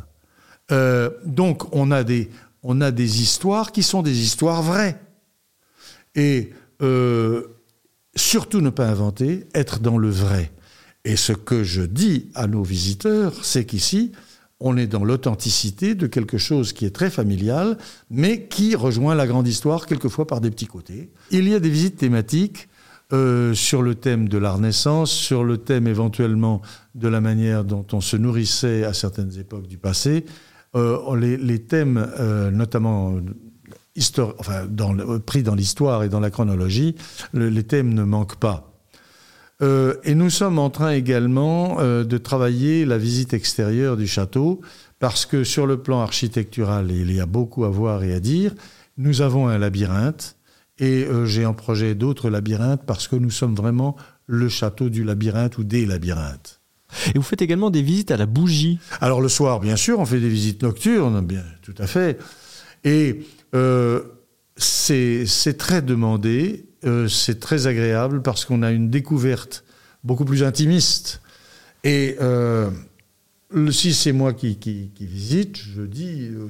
Euh, 0.72 1.10
donc 1.24 1.74
on 1.74 1.90
a, 1.90 2.04
des, 2.04 2.30
on 2.62 2.80
a 2.80 2.90
des 2.90 3.22
histoires 3.22 3.72
qui 3.72 3.82
sont 3.82 4.02
des 4.02 4.20
histoires 4.20 4.62
vraies. 4.62 5.00
Et 6.14 6.50
euh, 6.82 7.44
surtout 8.16 8.60
ne 8.60 8.70
pas 8.70 8.88
inventer, 8.88 9.46
être 9.54 9.80
dans 9.80 9.98
le 9.98 10.10
vrai. 10.10 10.50
Et 11.04 11.16
ce 11.16 11.32
que 11.32 11.62
je 11.62 11.82
dis 11.82 12.26
à 12.34 12.46
nos 12.46 12.64
visiteurs, 12.64 13.44
c'est 13.44 13.64
qu'ici, 13.64 14.12
on 14.58 14.76
est 14.76 14.86
dans 14.86 15.04
l'authenticité 15.04 15.94
de 15.94 16.06
quelque 16.06 16.38
chose 16.38 16.72
qui 16.72 16.86
est 16.86 16.90
très 16.90 17.10
familial, 17.10 17.76
mais 18.10 18.46
qui 18.46 18.74
rejoint 18.74 19.14
la 19.14 19.26
grande 19.26 19.46
histoire, 19.46 19.86
quelquefois 19.86 20.26
par 20.26 20.40
des 20.40 20.50
petits 20.50 20.66
côtés. 20.66 21.10
Il 21.30 21.48
y 21.48 21.54
a 21.54 21.60
des 21.60 21.68
visites 21.68 21.96
thématiques 21.96 22.68
euh, 23.12 23.54
sur 23.54 23.82
le 23.82 23.94
thème 23.94 24.28
de 24.28 24.38
la 24.38 24.52
Renaissance, 24.52 25.12
sur 25.12 25.44
le 25.44 25.58
thème 25.58 25.86
éventuellement 25.86 26.62
de 26.94 27.06
la 27.06 27.20
manière 27.20 27.64
dont 27.64 27.86
on 27.92 28.00
se 28.00 28.16
nourrissait 28.16 28.84
à 28.84 28.94
certaines 28.94 29.38
époques 29.38 29.68
du 29.68 29.78
passé, 29.78 30.24
euh, 30.76 31.16
les, 31.16 31.62
thèmes, 31.62 32.08
euh, 32.18 32.50
notamment 32.50 33.16
enfin, 34.38 34.66
pris 35.24 35.42
dans 35.42 35.54
l'histoire 35.54 36.04
et 36.04 36.08
dans 36.08 36.20
la 36.20 36.30
chronologie, 36.30 36.94
les 37.32 37.64
thèmes 37.64 37.94
ne 37.94 38.04
manquent 38.04 38.36
pas. 38.36 38.76
Euh, 39.62 39.94
et 40.04 40.14
nous 40.14 40.28
sommes 40.28 40.58
en 40.58 40.68
train 40.68 40.90
également 40.90 41.80
euh, 41.80 42.04
de 42.04 42.18
travailler 42.18 42.84
la 42.84 42.98
visite 42.98 43.32
extérieure 43.32 43.96
du 43.96 44.06
château, 44.06 44.60
parce 44.98 45.24
que 45.24 45.44
sur 45.44 45.66
le 45.66 45.78
plan 45.78 46.00
architectural, 46.00 46.90
il 46.90 47.12
y 47.12 47.20
a 47.20 47.26
beaucoup 47.26 47.64
à 47.64 47.70
voir 47.70 48.04
et 48.04 48.12
à 48.12 48.20
dire. 48.20 48.54
Nous 48.98 49.22
avons 49.22 49.48
un 49.48 49.58
labyrinthe, 49.58 50.36
et 50.78 51.04
euh, 51.04 51.24
j'ai 51.24 51.46
en 51.46 51.54
projet 51.54 51.94
d'autres 51.94 52.28
labyrinthes, 52.28 52.84
parce 52.86 53.08
que 53.08 53.16
nous 53.16 53.30
sommes 53.30 53.54
vraiment 53.54 53.96
le 54.26 54.48
château 54.48 54.90
du 54.90 55.04
labyrinthe 55.04 55.56
ou 55.56 55.64
des 55.64 55.86
labyrinthes. 55.86 56.60
Et 57.14 57.18
vous 57.18 57.22
faites 57.22 57.42
également 57.42 57.70
des 57.70 57.82
visites 57.82 58.10
à 58.10 58.16
la 58.16 58.26
bougie 58.26 58.78
Alors 59.00 59.20
le 59.20 59.28
soir, 59.28 59.60
bien 59.60 59.76
sûr, 59.76 59.98
on 59.98 60.06
fait 60.06 60.20
des 60.20 60.28
visites 60.28 60.62
nocturnes, 60.62 61.24
bien, 61.24 61.44
tout 61.62 61.74
à 61.78 61.86
fait. 61.86 62.18
Et 62.84 63.22
c'est 64.56 65.56
très 65.58 65.82
demandé. 65.82 66.66
Euh, 66.84 67.08
c'est 67.08 67.40
très 67.40 67.66
agréable 67.66 68.22
parce 68.22 68.44
qu'on 68.44 68.62
a 68.62 68.70
une 68.70 68.90
découverte 68.90 69.64
beaucoup 70.04 70.24
plus 70.24 70.44
intimiste. 70.44 71.20
Et 71.84 72.16
euh, 72.20 72.70
si 73.70 73.92
c'est 73.92 74.12
moi 74.12 74.32
qui, 74.32 74.58
visite, 75.00 75.56
je 75.56 75.82
dis 75.82 76.28
euh, 76.30 76.48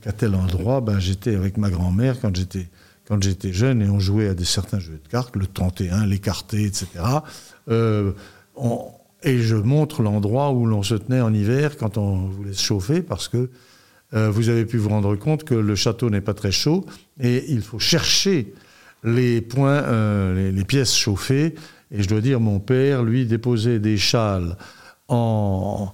qu'à 0.00 0.12
tel 0.12 0.34
endroit, 0.34 0.80
ben, 0.80 0.98
j'étais 0.98 1.34
avec 1.34 1.56
ma 1.56 1.70
grand-mère 1.70 2.20
quand 2.20 2.34
j'étais 2.34 2.68
quand 3.08 3.20
j'étais 3.20 3.52
jeune 3.52 3.82
et 3.82 3.90
on 3.90 3.98
jouait 3.98 4.28
à 4.28 4.34
des 4.34 4.44
certains 4.44 4.78
jeux 4.78 5.00
de 5.02 5.08
cartes, 5.08 5.34
le 5.34 5.48
31, 5.48 6.06
l'écarté, 6.06 6.64
etc. 6.64 6.86
et 9.24 9.38
je 9.38 9.56
montre 9.56 10.02
l'endroit 10.02 10.52
où 10.52 10.66
l'on 10.66 10.82
se 10.82 10.94
tenait 10.94 11.20
en 11.20 11.32
hiver 11.32 11.76
quand 11.76 11.98
on 11.98 12.26
voulait 12.26 12.52
se 12.52 12.62
chauffer 12.62 13.02
parce 13.02 13.28
que 13.28 13.50
vous 14.14 14.50
avez 14.50 14.66
pu 14.66 14.76
vous 14.76 14.90
rendre 14.90 15.16
compte 15.16 15.42
que 15.42 15.54
le 15.54 15.74
château 15.74 16.10
n'est 16.10 16.20
pas 16.20 16.34
très 16.34 16.52
chaud 16.52 16.84
et 17.18 17.50
il 17.50 17.62
faut 17.62 17.78
chercher 17.78 18.52
les 19.04 19.40
points, 19.40 19.82
euh, 19.82 20.50
les, 20.50 20.64
pièces 20.64 20.94
chauffées. 20.94 21.54
Et 21.90 22.02
je 22.02 22.08
dois 22.08 22.20
dire, 22.20 22.40
mon 22.40 22.60
père, 22.60 23.02
lui, 23.02 23.26
déposait 23.26 23.78
des 23.78 23.98
châles 23.98 24.56
en, 25.08 25.92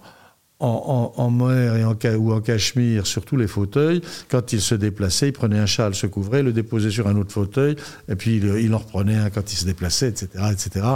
en, 0.60 1.12
en, 1.16 1.30
mer 1.30 1.76
et 1.76 1.84
en, 1.84 1.96
ou 2.16 2.32
en 2.32 2.40
cachemire 2.40 3.06
sur 3.06 3.24
tous 3.24 3.36
les 3.36 3.48
fauteuils. 3.48 4.02
Quand 4.28 4.52
il 4.52 4.60
se 4.60 4.74
déplaçait, 4.74 5.28
il 5.28 5.32
prenait 5.32 5.58
un 5.58 5.66
châle, 5.66 5.94
se 5.94 6.06
couvrait, 6.06 6.42
le 6.42 6.52
déposait 6.52 6.90
sur 6.90 7.08
un 7.08 7.16
autre 7.16 7.32
fauteuil, 7.32 7.76
et 8.08 8.14
puis 8.14 8.36
il, 8.36 8.74
en 8.74 8.78
reprenait 8.78 9.16
un 9.16 9.30
quand 9.30 9.52
il 9.52 9.56
se 9.56 9.64
déplaçait, 9.64 10.08
etc. 10.08 10.28
etc. 10.52 10.86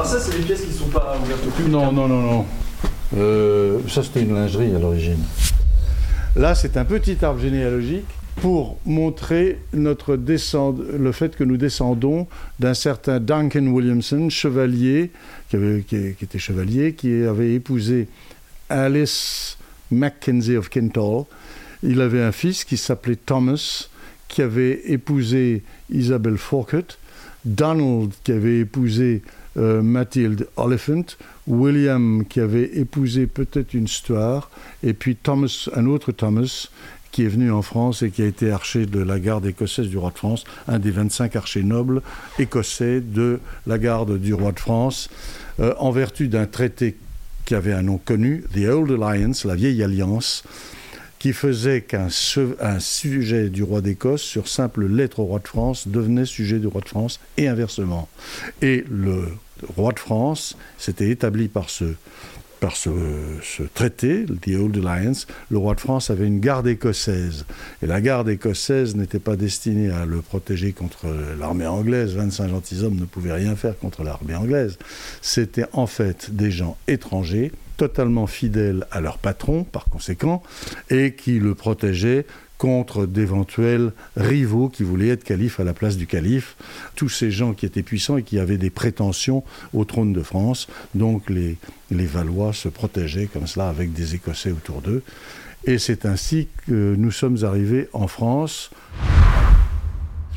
Ah, 0.00 0.04
ça, 0.04 0.20
c'est 0.20 0.30
des 0.38 0.44
pièces 0.44 0.60
qui 0.60 0.68
ne 0.68 0.74
sont 0.74 0.88
pas 0.90 1.18
ouvertes 1.20 1.44
au 1.44 1.50
public 1.50 1.72
Non, 1.72 1.90
non, 1.90 2.06
non, 2.06 2.22
non. 2.22 2.46
Euh, 3.16 3.80
ça, 3.88 4.04
c'était 4.04 4.22
une 4.22 4.32
lingerie 4.32 4.72
à 4.72 4.78
l'origine. 4.78 5.18
Là, 6.36 6.54
c'est 6.54 6.76
un 6.76 6.84
petit 6.84 7.24
arbre 7.24 7.40
généalogique 7.40 8.06
pour 8.36 8.78
montrer 8.86 9.58
notre 9.72 10.14
le 10.14 11.10
fait 11.10 11.34
que 11.34 11.42
nous 11.42 11.56
descendons 11.56 12.28
d'un 12.60 12.74
certain 12.74 13.18
Duncan 13.18 13.66
Williamson, 13.66 14.30
chevalier, 14.30 15.10
qui, 15.50 15.56
était 15.96 16.38
chevalier, 16.38 16.92
qui 16.92 17.24
avait 17.24 17.54
épousé 17.54 18.06
Alice 18.68 19.58
Mackenzie 19.90 20.56
of 20.56 20.70
Kentall. 20.70 21.24
Il 21.82 22.00
avait 22.00 22.22
un 22.22 22.30
fils 22.30 22.62
qui 22.62 22.76
s'appelait 22.76 23.16
Thomas, 23.16 23.88
qui 24.28 24.42
avait 24.42 24.80
épousé 24.92 25.64
Isabelle 25.90 26.38
Falkett, 26.38 26.98
Donald 27.44 28.12
qui 28.22 28.30
avait 28.30 28.60
épousé 28.60 29.22
euh, 29.58 29.82
Mathilde 29.82 30.48
Oliphant, 30.56 31.04
William 31.46 32.24
qui 32.28 32.40
avait 32.40 32.78
épousé 32.78 33.26
peut-être 33.26 33.74
une 33.74 33.88
Stuart, 33.88 34.50
et 34.82 34.92
puis 34.92 35.16
Thomas, 35.16 35.68
un 35.74 35.86
autre 35.86 36.12
Thomas 36.12 36.68
qui 37.10 37.24
est 37.24 37.28
venu 37.28 37.50
en 37.50 37.62
France 37.62 38.02
et 38.02 38.10
qui 38.10 38.22
a 38.22 38.26
été 38.26 38.50
archer 38.50 38.86
de 38.86 39.00
la 39.00 39.18
garde 39.18 39.46
écossaise 39.46 39.88
du 39.88 39.98
roi 39.98 40.10
de 40.10 40.18
France, 40.18 40.44
un 40.68 40.78
des 40.78 40.90
25 40.90 41.36
archers 41.36 41.62
nobles 41.62 42.02
écossais 42.38 43.00
de 43.00 43.40
la 43.66 43.78
garde 43.78 44.18
du 44.18 44.34
roi 44.34 44.52
de 44.52 44.60
France, 44.60 45.08
euh, 45.60 45.74
en 45.78 45.90
vertu 45.90 46.28
d'un 46.28 46.46
traité 46.46 46.96
qui 47.44 47.54
avait 47.54 47.72
un 47.72 47.82
nom 47.82 47.98
connu, 47.98 48.44
The 48.54 48.68
Old 48.68 49.02
Alliance, 49.02 49.44
la 49.44 49.54
vieille 49.54 49.82
alliance, 49.82 50.44
qui 51.18 51.32
faisait 51.32 51.80
qu'un 51.80 52.08
sujet 52.10 53.48
du 53.48 53.62
roi 53.62 53.80
d'Écosse, 53.80 54.22
sur 54.22 54.46
simple 54.46 54.86
lettre 54.86 55.20
au 55.20 55.24
roi 55.24 55.40
de 55.40 55.48
France, 55.48 55.88
devenait 55.88 56.26
sujet 56.26 56.58
du 56.58 56.66
roi 56.66 56.80
de 56.80 56.88
France, 56.88 57.20
et 57.36 57.48
inversement. 57.48 58.08
Et 58.62 58.84
le 58.88 59.28
roi 59.76 59.92
de 59.92 59.98
France 59.98 60.56
s'était 60.76 61.10
établi 61.10 61.48
par 61.48 61.70
ce 61.70 61.94
traité, 63.74 64.26
The 64.26 64.48
Old 64.58 64.76
Alliance, 64.84 65.26
le 65.50 65.58
roi 65.58 65.74
de 65.74 65.80
France 65.80 66.10
avait 66.10 66.26
une 66.26 66.40
garde 66.40 66.66
écossaise. 66.66 67.44
Et 67.82 67.86
la 67.86 68.00
garde 68.00 68.28
écossaise 68.28 68.96
n'était 68.96 69.18
pas 69.18 69.36
destinée 69.36 69.90
à 69.90 70.04
le 70.04 70.22
protéger 70.22 70.72
contre 70.72 71.06
l'armée 71.38 71.66
anglaise. 71.66 72.14
25 72.14 72.48
gentilshommes 72.48 72.96
ne 72.96 73.04
pouvaient 73.04 73.32
rien 73.32 73.54
faire 73.56 73.78
contre 73.78 74.02
l'armée 74.02 74.34
anglaise. 74.34 74.78
C'était 75.22 75.66
en 75.72 75.86
fait 75.86 76.34
des 76.34 76.50
gens 76.50 76.76
étrangers, 76.88 77.52
totalement 77.76 78.26
fidèles 78.26 78.86
à 78.90 79.00
leur 79.00 79.18
patron, 79.18 79.62
par 79.62 79.84
conséquent, 79.84 80.42
et 80.90 81.14
qui 81.14 81.38
le 81.38 81.54
protégeaient 81.54 82.26
contre 82.58 83.06
d'éventuels 83.06 83.92
rivaux 84.16 84.68
qui 84.68 84.82
voulaient 84.82 85.08
être 85.08 85.24
calife 85.24 85.60
à 85.60 85.64
la 85.64 85.72
place 85.72 85.96
du 85.96 86.06
calife, 86.06 86.56
tous 86.96 87.08
ces 87.08 87.30
gens 87.30 87.54
qui 87.54 87.64
étaient 87.64 87.82
puissants 87.82 88.16
et 88.16 88.22
qui 88.22 88.38
avaient 88.38 88.58
des 88.58 88.70
prétentions 88.70 89.44
au 89.72 89.84
trône 89.84 90.12
de 90.12 90.22
France. 90.22 90.66
Donc 90.94 91.30
les, 91.30 91.56
les 91.90 92.06
Valois 92.06 92.52
se 92.52 92.68
protégeaient 92.68 93.26
comme 93.26 93.46
cela 93.46 93.68
avec 93.68 93.92
des 93.92 94.14
Écossais 94.16 94.50
autour 94.50 94.82
d'eux. 94.82 95.02
Et 95.64 95.78
c'est 95.78 96.06
ainsi 96.06 96.48
que 96.66 96.94
nous 96.96 97.10
sommes 97.10 97.44
arrivés 97.44 97.88
en 97.92 98.08
France. 98.08 98.70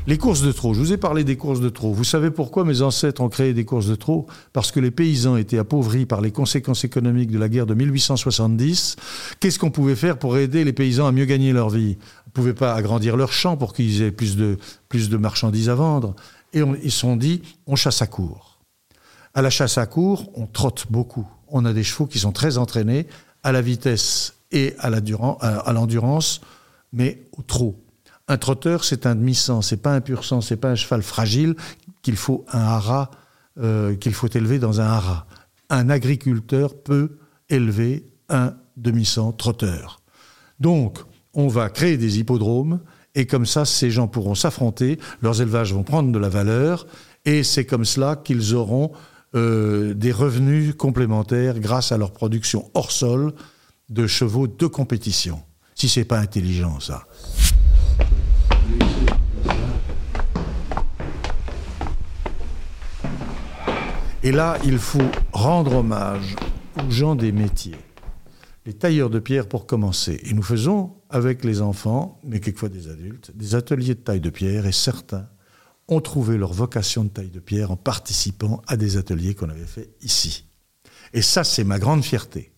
Les 0.08 0.18
courses 0.18 0.42
de 0.42 0.52
trot, 0.52 0.74
je 0.74 0.80
vous 0.80 0.94
ai 0.94 0.98
parlé 0.98 1.24
des 1.24 1.38
courses 1.38 1.60
de 1.60 1.70
trot. 1.70 1.94
Vous 1.94 2.04
savez 2.04 2.32
pourquoi 2.32 2.66
mes 2.66 2.82
ancêtres 2.82 3.22
ont 3.22 3.30
créé 3.30 3.54
des 3.54 3.66
courses 3.66 3.86
de 3.86 3.94
trot 3.94 4.26
Parce 4.52 4.72
que 4.72 4.80
les 4.80 4.90
paysans 4.90 5.38
étaient 5.38 5.60
appauvris 5.60 6.08
par 6.08 6.22
les 6.22 6.32
conséquences 6.32 6.84
économiques 6.84 7.30
de 7.30 7.38
la 7.38 7.50
guerre 7.50 7.68
de 7.68 7.76
1870. 7.76 8.96
Qu'est-ce 9.40 9.60
qu'on 9.60 9.70
pouvait 9.70 9.96
faire 9.96 10.18
pour 10.18 10.38
aider 10.38 10.64
les 10.64 10.74
paysans 10.74 11.06
à 11.06 11.12
mieux 11.12 11.26
gagner 11.26 11.54
leur 11.54 11.70
vie? 11.70 11.98
On 12.26 12.30
ne 12.30 12.34
pouvait 12.34 12.56
pas 12.56 12.74
agrandir 12.74 13.16
leurs 13.16 13.32
champs 13.32 13.58
pour 13.58 13.74
qu'ils 13.74 14.02
aient 14.02 14.12
plus 14.12 14.38
de, 14.38 15.18
marchandises 15.18 15.70
à 15.70 15.76
vendre. 15.76 16.16
Et 16.54 16.62
ils 16.84 16.92
se 16.92 17.00
sont 17.00 17.16
dit, 17.16 17.44
on 17.68 17.76
chasse 17.76 18.02
à 18.02 18.08
court. 18.08 18.60
À 19.36 19.44
la 19.44 19.52
chasse 19.52 19.78
à 19.78 19.86
court, 19.86 20.32
on 20.34 20.48
trotte 20.48 20.88
beaucoup. 20.90 21.28
On 21.48 21.64
a 21.64 21.74
des 21.74 21.84
chevaux 21.84 22.08
qui 22.08 22.18
sont 22.18 22.32
très 22.32 22.58
entraînés 22.58 23.06
à 23.44 23.52
la 23.52 23.62
vitesse 23.62 24.34
et 24.52 24.74
à 24.80 24.90
l'endurance, 24.90 26.42
mais 26.92 27.22
au 27.38 27.44
trot. 27.44 27.80
Un 28.28 28.38
trotteur, 28.38 28.84
c'est 28.84 29.06
un 29.06 29.16
demi-sang, 29.16 29.62
c'est 29.62 29.82
pas 29.82 29.94
un 29.94 30.02
pur 30.02 30.24
sang, 30.24 30.42
c'est 30.42 30.58
pas 30.58 30.70
un 30.70 30.76
cheval 30.76 31.02
fragile 31.02 31.56
qu'il 32.02 32.16
faut 32.16 32.46
un 32.52 32.62
haras, 32.62 33.12
euh, 33.60 33.96
qu'il 33.96 34.14
faut 34.14 34.30
élever 34.30 34.60
dans 34.60 34.82
un 34.82 34.86
haras. 34.86 35.26
Un 35.70 35.90
agriculteur 35.90 36.76
peut 36.76 37.18
élever 37.50 38.06
un 38.30 38.56
demi-sang 38.78 39.32
trotteur. 39.32 40.02
Donc, 40.60 41.00
on 41.34 41.48
va 41.48 41.70
créer 41.70 41.98
des 41.98 42.20
hippodromes 42.20 42.80
et 43.16 43.26
comme 43.26 43.46
ça, 43.46 43.66
ces 43.66 43.92
gens 43.92 44.08
pourront 44.08 44.36
s'affronter, 44.36 45.00
leurs 45.22 45.42
élevages 45.42 45.74
vont 45.74 45.84
prendre 45.84 46.12
de 46.12 46.20
la 46.20 46.30
valeur 46.30 46.88
et 47.26 47.44
c'est 47.44 47.66
comme 47.66 47.86
cela 47.86 48.16
qu'ils 48.16 48.56
auront 48.56 48.92
euh, 49.36 49.94
des 49.94 50.12
revenus 50.12 50.76
complémentaires 50.76 51.60
grâce 51.60 51.92
à 51.92 51.98
leur 51.98 52.12
production 52.12 52.70
hors 52.74 52.92
sol 52.92 53.34
de 53.90 54.08
chevaux 54.08 54.48
de 54.48 54.68
compétition. 54.68 55.42
Si 55.76 55.90
c'est 55.90 56.06
pas 56.06 56.20
intelligent, 56.20 56.80
ça. 56.80 57.04
Et 64.24 64.32
là, 64.32 64.58
il 64.64 64.78
faut 64.78 65.00
rendre 65.34 65.78
hommage 65.78 66.36
aux 66.78 66.92
gens 66.92 67.16
des 67.16 67.32
métiers. 67.32 67.76
Les 68.68 68.74
tailleurs 68.74 69.10
de 69.10 69.18
pierre 69.18 69.48
pour 69.48 69.66
commencer. 69.66 70.22
Et 70.26 70.34
nous 70.34 70.44
faisons, 70.44 70.94
avec 71.10 71.44
les 71.44 71.62
enfants, 71.62 72.20
mais 72.24 72.40
quelquefois 72.40 72.70
des 72.70 72.88
adultes, 72.88 73.32
des 73.36 73.56
ateliers 73.56 73.96
de 73.96 74.00
taille 74.00 74.22
de 74.22 74.30
pierre 74.30 74.68
et 74.68 74.72
certains 74.72 75.28
ont 75.88 76.02
trouvé 76.02 76.38
leur 76.38 76.54
vocation 76.54 77.04
de 77.04 77.10
taille 77.10 77.32
de 77.32 77.40
pierre 77.40 77.72
en 77.72 77.76
participant 77.76 78.62
à 78.68 78.78
des 78.78 78.98
ateliers 78.98 79.34
qu'on 79.34 79.50
avait 79.50 79.66
fait 79.66 79.90
ici. 80.02 80.46
Et 81.14 81.24
ça, 81.24 81.44
c'est 81.44 81.64
ma 81.64 81.80
grande 81.80 82.04
fierté. 82.04 82.52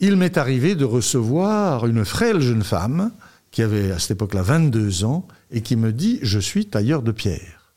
Il 0.00 0.16
m'est 0.16 0.36
arrivé 0.36 0.74
de 0.74 0.84
recevoir 0.84 1.86
une 1.86 2.04
frêle 2.04 2.40
jeune 2.40 2.64
femme 2.64 3.12
qui 3.56 3.62
avait 3.62 3.90
à 3.90 3.98
cette 3.98 4.10
époque-là 4.10 4.42
22 4.42 5.06
ans 5.06 5.26
et 5.50 5.62
qui 5.62 5.76
me 5.76 5.90
dit 5.90 6.18
Je 6.20 6.38
suis 6.38 6.66
tailleur 6.66 7.00
de 7.00 7.10
pierre. 7.10 7.72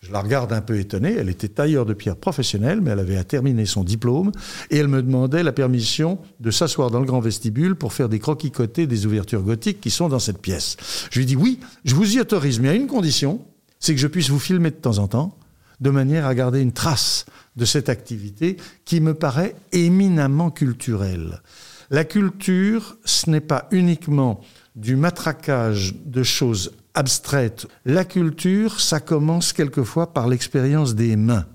Je 0.00 0.12
la 0.12 0.20
regarde 0.20 0.52
un 0.52 0.60
peu 0.60 0.78
étonnée. 0.78 1.14
Elle 1.16 1.30
était 1.30 1.48
tailleur 1.48 1.86
de 1.86 1.94
pierre 1.94 2.16
professionnelle, 2.16 2.82
mais 2.82 2.90
elle 2.90 2.98
avait 2.98 3.24
terminé 3.24 3.64
son 3.64 3.84
diplôme 3.84 4.32
et 4.70 4.76
elle 4.76 4.88
me 4.88 5.02
demandait 5.02 5.42
la 5.42 5.52
permission 5.52 6.18
de 6.40 6.50
s'asseoir 6.50 6.90
dans 6.90 7.00
le 7.00 7.06
grand 7.06 7.20
vestibule 7.20 7.74
pour 7.74 7.94
faire 7.94 8.10
des 8.10 8.18
croquis 8.18 8.50
cotés 8.50 8.86
des 8.86 9.06
ouvertures 9.06 9.40
gothiques 9.40 9.80
qui 9.80 9.88
sont 9.88 10.10
dans 10.10 10.18
cette 10.18 10.42
pièce. 10.42 10.76
Je 11.10 11.20
lui 11.20 11.24
dis 11.24 11.36
oui, 11.36 11.58
je 11.86 11.94
vous 11.94 12.14
y 12.16 12.20
autorise, 12.20 12.60
mais 12.60 12.68
à 12.68 12.74
une 12.74 12.86
condition, 12.86 13.40
c'est 13.80 13.94
que 13.94 14.00
je 14.02 14.08
puisse 14.08 14.28
vous 14.28 14.38
filmer 14.38 14.72
de 14.72 14.76
temps 14.76 14.98
en 14.98 15.08
temps, 15.08 15.38
de 15.80 15.88
manière 15.88 16.26
à 16.26 16.34
garder 16.34 16.60
une 16.60 16.72
trace 16.72 17.24
de 17.56 17.64
cette 17.64 17.88
activité 17.88 18.58
qui 18.84 19.00
me 19.00 19.14
paraît 19.14 19.56
éminemment 19.72 20.50
culturelle. 20.50 21.40
La 21.88 22.04
culture, 22.04 22.98
ce 23.06 23.30
n'est 23.30 23.40
pas 23.40 23.68
uniquement 23.70 24.42
du 24.78 24.94
matraquage 24.96 25.94
de 26.04 26.22
choses 26.22 26.72
abstraites. 26.94 27.66
La 27.84 28.04
culture, 28.04 28.80
ça 28.80 29.00
commence 29.00 29.52
quelquefois 29.52 30.12
par 30.12 30.28
l'expérience 30.28 30.94
des 30.94 31.16
mains. 31.16 31.46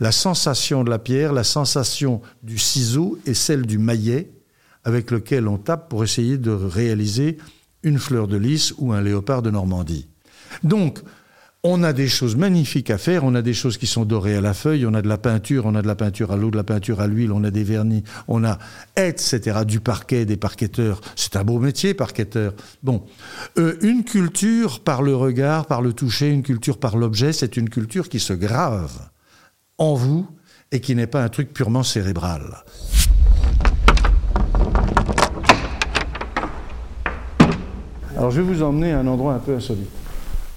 La 0.00 0.12
sensation 0.12 0.82
de 0.82 0.90
la 0.90 0.98
pierre, 0.98 1.32
la 1.32 1.44
sensation 1.44 2.20
du 2.42 2.58
ciseau 2.58 3.18
et 3.26 3.34
celle 3.34 3.66
du 3.66 3.78
maillet 3.78 4.30
avec 4.82 5.10
lequel 5.10 5.46
on 5.46 5.58
tape 5.58 5.88
pour 5.88 6.04
essayer 6.04 6.38
de 6.38 6.50
réaliser 6.50 7.38
une 7.82 7.98
fleur 7.98 8.28
de 8.28 8.36
lys 8.36 8.74
ou 8.78 8.92
un 8.92 9.00
léopard 9.00 9.42
de 9.42 9.50
Normandie. 9.50 10.08
Donc, 10.62 11.00
on 11.66 11.82
a 11.82 11.94
des 11.94 12.08
choses 12.08 12.36
magnifiques 12.36 12.90
à 12.90 12.98
faire, 12.98 13.24
on 13.24 13.34
a 13.34 13.40
des 13.40 13.54
choses 13.54 13.78
qui 13.78 13.86
sont 13.86 14.04
dorées 14.04 14.36
à 14.36 14.42
la 14.42 14.52
feuille, 14.52 14.84
on 14.84 14.92
a 14.92 15.00
de 15.00 15.08
la 15.08 15.16
peinture, 15.16 15.64
on 15.64 15.74
a 15.74 15.80
de 15.80 15.86
la 15.86 15.94
peinture 15.94 16.30
à 16.30 16.36
l'eau, 16.36 16.50
de 16.50 16.56
la 16.56 16.62
peinture 16.62 17.00
à 17.00 17.06
l'huile, 17.06 17.32
on 17.32 17.42
a 17.42 17.50
des 17.50 17.64
vernis, 17.64 18.04
on 18.28 18.44
a 18.44 18.58
etc. 18.96 19.60
du 19.66 19.80
parquet, 19.80 20.26
des 20.26 20.36
parqueteurs. 20.36 21.00
C'est 21.16 21.36
un 21.36 21.42
beau 21.42 21.58
métier, 21.58 21.94
parquetteur. 21.94 22.52
Bon, 22.82 23.02
euh, 23.56 23.78
une 23.80 24.04
culture 24.04 24.80
par 24.80 25.02
le 25.02 25.16
regard, 25.16 25.64
par 25.64 25.80
le 25.80 25.94
toucher, 25.94 26.28
une 26.28 26.42
culture 26.42 26.78
par 26.78 26.98
l'objet, 26.98 27.32
c'est 27.32 27.56
une 27.56 27.70
culture 27.70 28.10
qui 28.10 28.20
se 28.20 28.34
grave 28.34 29.08
en 29.78 29.94
vous 29.94 30.28
et 30.70 30.80
qui 30.80 30.94
n'est 30.94 31.06
pas 31.06 31.24
un 31.24 31.30
truc 31.30 31.54
purement 31.54 31.82
cérébral. 31.82 32.62
Alors 38.18 38.30
je 38.30 38.42
vais 38.42 38.54
vous 38.54 38.62
emmener 38.62 38.92
à 38.92 38.98
un 38.98 39.06
endroit 39.06 39.32
un 39.32 39.38
peu 39.38 39.56
insolite. 39.56 40.03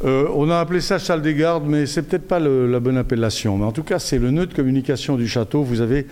Euh, 0.06 0.28
on 0.36 0.50
a 0.50 0.60
appelé 0.60 0.80
ça 0.80 1.00
salle 1.00 1.22
des 1.22 1.34
gardes, 1.34 1.66
mais 1.66 1.86
c'est 1.86 2.04
peut-être 2.04 2.28
pas 2.28 2.40
la 2.40 2.80
bonne 2.80 2.98
appellation. 2.98 3.58
Mais 3.58 3.66
en 3.66 3.72
tout 3.72 3.84
cas, 3.84 4.00
c'est 4.00 4.20
le 4.20 4.32
nœud 4.32 4.46
de 4.46 4.54
communication 4.54 5.16
du 5.16 5.28
château. 5.28 5.64
Vous 5.64 5.82
avez 5.82 6.08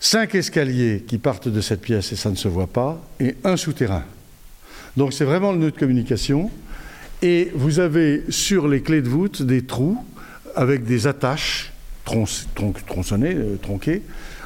cinq 0.00 0.34
escaliers 0.34 1.04
qui 1.06 1.18
partent 1.18 1.48
de 1.48 1.60
cette 1.60 1.82
pièce 1.82 2.12
et 2.12 2.16
ça 2.16 2.30
ne 2.30 2.34
se 2.34 2.48
voit 2.48 2.66
pas, 2.66 3.00
et 3.20 3.36
un 3.44 3.56
souterrain. 3.56 4.04
Donc 4.96 5.12
c'est 5.12 5.24
vraiment 5.24 5.52
le 5.52 5.58
nœud 5.58 5.70
de 5.70 5.78
communication. 5.78 6.50
Et 7.20 7.52
vous 7.54 7.78
avez 7.78 8.24
sur 8.30 8.66
les 8.66 8.82
clés 8.82 9.02
de 9.02 9.08
voûte 9.08 9.42
des 9.42 9.62
trous 9.62 10.04
avec 10.56 10.84
des 10.84 11.06
attaches 11.06 11.72
tronçonnées, 12.04 13.34
euh, 13.34 13.56
tronquées. 13.62 14.02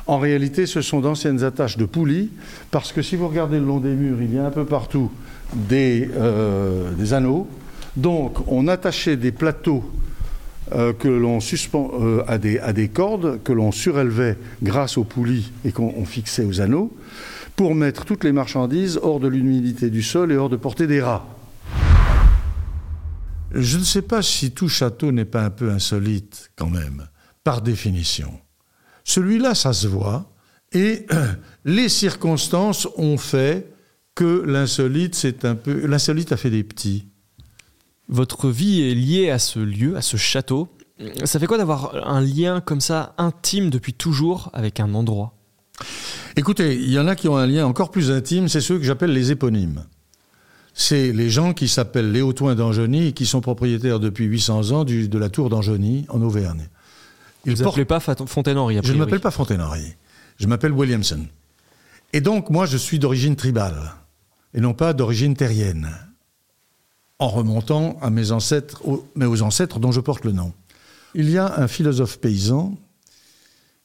En 0.07 0.19
réalité, 0.19 0.67
ce 0.67 0.83
sont 0.83 1.01
d'anciennes 1.01 1.43
attaches 1.43 1.79
de 1.79 1.87
poulies, 1.87 2.31
parce 2.71 2.93
que 2.93 3.03
si 3.03 3.17
vous 3.17 3.29
regardez 3.29 3.59
le 3.59 3.65
long 3.65 3.81
des 3.81 3.95
murs, 3.95 4.19
il 4.21 4.35
y 4.35 4.39
a 4.39 4.45
un 4.45 4.51
peu 4.51 4.67
partout 4.67 5.11
des, 5.55 6.09
euh, 6.17 6.93
des 6.93 7.15
anneaux 7.15 7.49
donc, 7.97 8.47
on 8.51 8.69
attachait 8.69 9.17
des 9.17 9.33
plateaux 9.33 9.85
euh, 10.73 10.93
que 10.93 11.09
l'on 11.09 11.41
suspend 11.41 11.91
euh, 12.01 12.25
à, 12.27 12.39
des, 12.39 12.89
cordes 12.89 13.43
que 13.43 13.53
l'on 13.53 13.73
surélevait 13.73 14.37
grâce 14.63 14.99
aux 14.99 15.05
poulies 15.05 15.53
et 15.65 15.73
qu'on 15.73 16.05
fixait 16.05 16.45
aux 16.45 16.61
anneaux 16.61 16.95
pour 17.55 17.75
mettre 17.75 18.05
toutes 18.05 18.25
les 18.25 18.33
marchandises 18.33 18.99
hors 19.03 19.21
de 19.21 19.29
l'humidité 19.29 19.89
du 19.89 20.03
sol 20.03 20.31
et 20.31 20.37
hors 20.37 20.51
de 20.51 20.57
portée 20.57 20.87
des 20.87 21.01
rats. 21.01 21.27
Je 23.53 23.79
ne 23.79 23.85
sais 23.85 24.03
pas 24.03 24.23
si 24.23 24.51
tout 24.51 24.69
château 24.69 25.13
n'est 25.13 25.25
pas 25.25 25.43
un 25.43 25.51
peu 25.51 25.71
insolite 25.71 26.51
quand 26.57 26.69
même, 26.69 27.09
par 27.45 27.63
définition. 27.63 28.33
Celui-là, 29.05 29.55
ça 29.55 29.73
se 29.73 29.87
voit, 29.87 30.31
et 30.73 31.07
les 31.65 31.89
circonstances 31.89 32.89
ont 32.97 33.17
fait 33.17 33.73
que. 34.15 34.43
L'insolite 34.45 36.33
a 36.33 36.37
fait 36.37 36.51
des 36.51 36.65
petits. 36.65 37.07
Votre 38.09 38.51
vie 38.51 38.83
est 38.83 38.95
liée 38.95 39.31
à 39.31 39.39
ce 39.39 39.59
lieu, 39.59 39.97
à 39.97 40.03
ce 40.03 40.17
château. 40.17 40.69
Ça 41.25 41.39
fait 41.39 41.47
quoi 41.47 41.59
d'avoir 41.59 42.09
un 42.09 42.21
lien 42.21 42.61
comme 42.61 42.81
ça 42.81 43.15
intime 43.19 43.71
depuis 43.71 43.93
toujours 43.93 44.51
avec 44.53 44.81
un 44.81 44.95
endroit? 44.95 45.35
Écoutez, 46.37 46.75
il 46.77 46.91
y 46.91 46.99
en 46.99 47.07
a 47.07 47.17
qui 47.17 47.29
ont 47.29 47.37
un 47.37 47.47
lien 47.47 47.67
encore 47.67 47.91
plus 47.91 48.11
intime, 48.11 48.49
c'est 48.49 48.61
ceux 48.61 48.79
que 48.79 48.85
j'appelle 48.85 49.13
les 49.13 49.33
éponymes. 49.33 49.85
C'est 50.75 51.13
les 51.13 51.31
gens 51.31 51.55
qui 51.55 51.69
s'appellent 51.69 52.13
les 52.13 52.21
Hautoins 52.21 52.55
d'Angeny 52.55 53.09
et 53.09 53.13
qui 53.13 53.25
sont 53.27 53.41
propriétaires 53.41 53.99
depuis 53.99 54.27
800 54.27 54.73
ans 54.73 54.85
de 54.85 55.19
la 55.19 55.31
tour 55.31 55.49
d'Angeny 55.49 56.05
en 56.11 56.21
Auvergne. 56.21 56.69
Ils 57.47 57.55
Vous 57.55 57.65
ne 57.65 57.85
pas 57.85 58.01
Fontaine-Henri 58.01 58.81
Je 58.83 58.93
ne 58.93 58.99
m'appelle 58.99 59.21
pas 59.21 59.31
Fontaine-Henri. 59.31 59.95
Je 60.37 60.47
m'appelle 60.47 60.73
Williamson. 60.73 61.27
Et 62.13 62.21
donc, 62.21 62.51
moi, 62.51 62.67
je 62.67 62.77
suis 62.77 62.99
d'origine 62.99 63.37
tribale 63.37 63.95
et 64.53 64.61
non 64.61 64.75
pas 64.75 64.93
d'origine 64.93 65.35
terrienne 65.35 65.89
en 67.19 67.29
remontant 67.29 67.99
à 68.03 68.11
mes 68.11 68.33
ancêtres, 68.33 68.83
mais 69.15 69.27
aux 69.27 69.43
ancêtres 69.43 69.79
dont 69.79 69.93
je 69.93 70.01
porte 70.01 70.25
le 70.25 70.33
nom. 70.33 70.53
Il 71.15 71.31
y 71.31 71.39
a 71.39 71.59
un 71.59 71.69
philosophe 71.69 72.19
paysan 72.19 72.77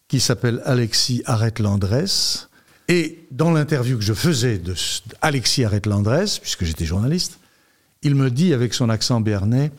qui 0.08 0.20
s'appelle 0.20 0.62
Alexis 0.66 1.24
Arrête-Landresse, 1.26 2.50
et 2.90 3.26
dans 3.32 3.52
l'interview 3.52 3.98
que 3.98 4.04
je 4.04 4.14
faisais 4.14 4.58
de 4.58 4.76
Alexis 5.22 5.64
Arrête-Landresse, 5.64 6.40
puisque 6.40 6.66
j'étais 6.66 6.84
journaliste, 6.84 7.40
il 8.02 8.16
me 8.16 8.30
dit 8.30 8.54
avec 8.54 8.74
son 8.74 8.90
accent 8.90 9.22
bernet 9.22 9.72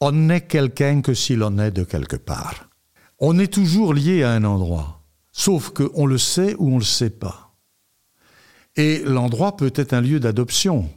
On 0.00 0.12
n'est 0.12 0.40
quelqu'un 0.40 1.02
que 1.02 1.12
si 1.12 1.36
l'on 1.36 1.58
est 1.58 1.72
de 1.72 1.84
quelque 1.84 2.16
part. 2.16 2.70
On 3.18 3.38
est 3.38 3.52
toujours 3.52 3.92
lié 3.92 4.22
à 4.22 4.30
un 4.30 4.44
endroit, 4.44 5.02
sauf 5.32 5.70
qu'on 5.70 6.06
le 6.06 6.16
sait 6.16 6.54
ou 6.58 6.68
on 6.68 6.74
ne 6.74 6.78
le 6.78 6.84
sait 6.84 7.10
pas. 7.10 7.54
Et 8.76 9.02
l'endroit 9.04 9.56
peut 9.56 9.72
être 9.74 9.92
un 9.92 10.00
lieu 10.00 10.18
d'adoption, 10.18 10.88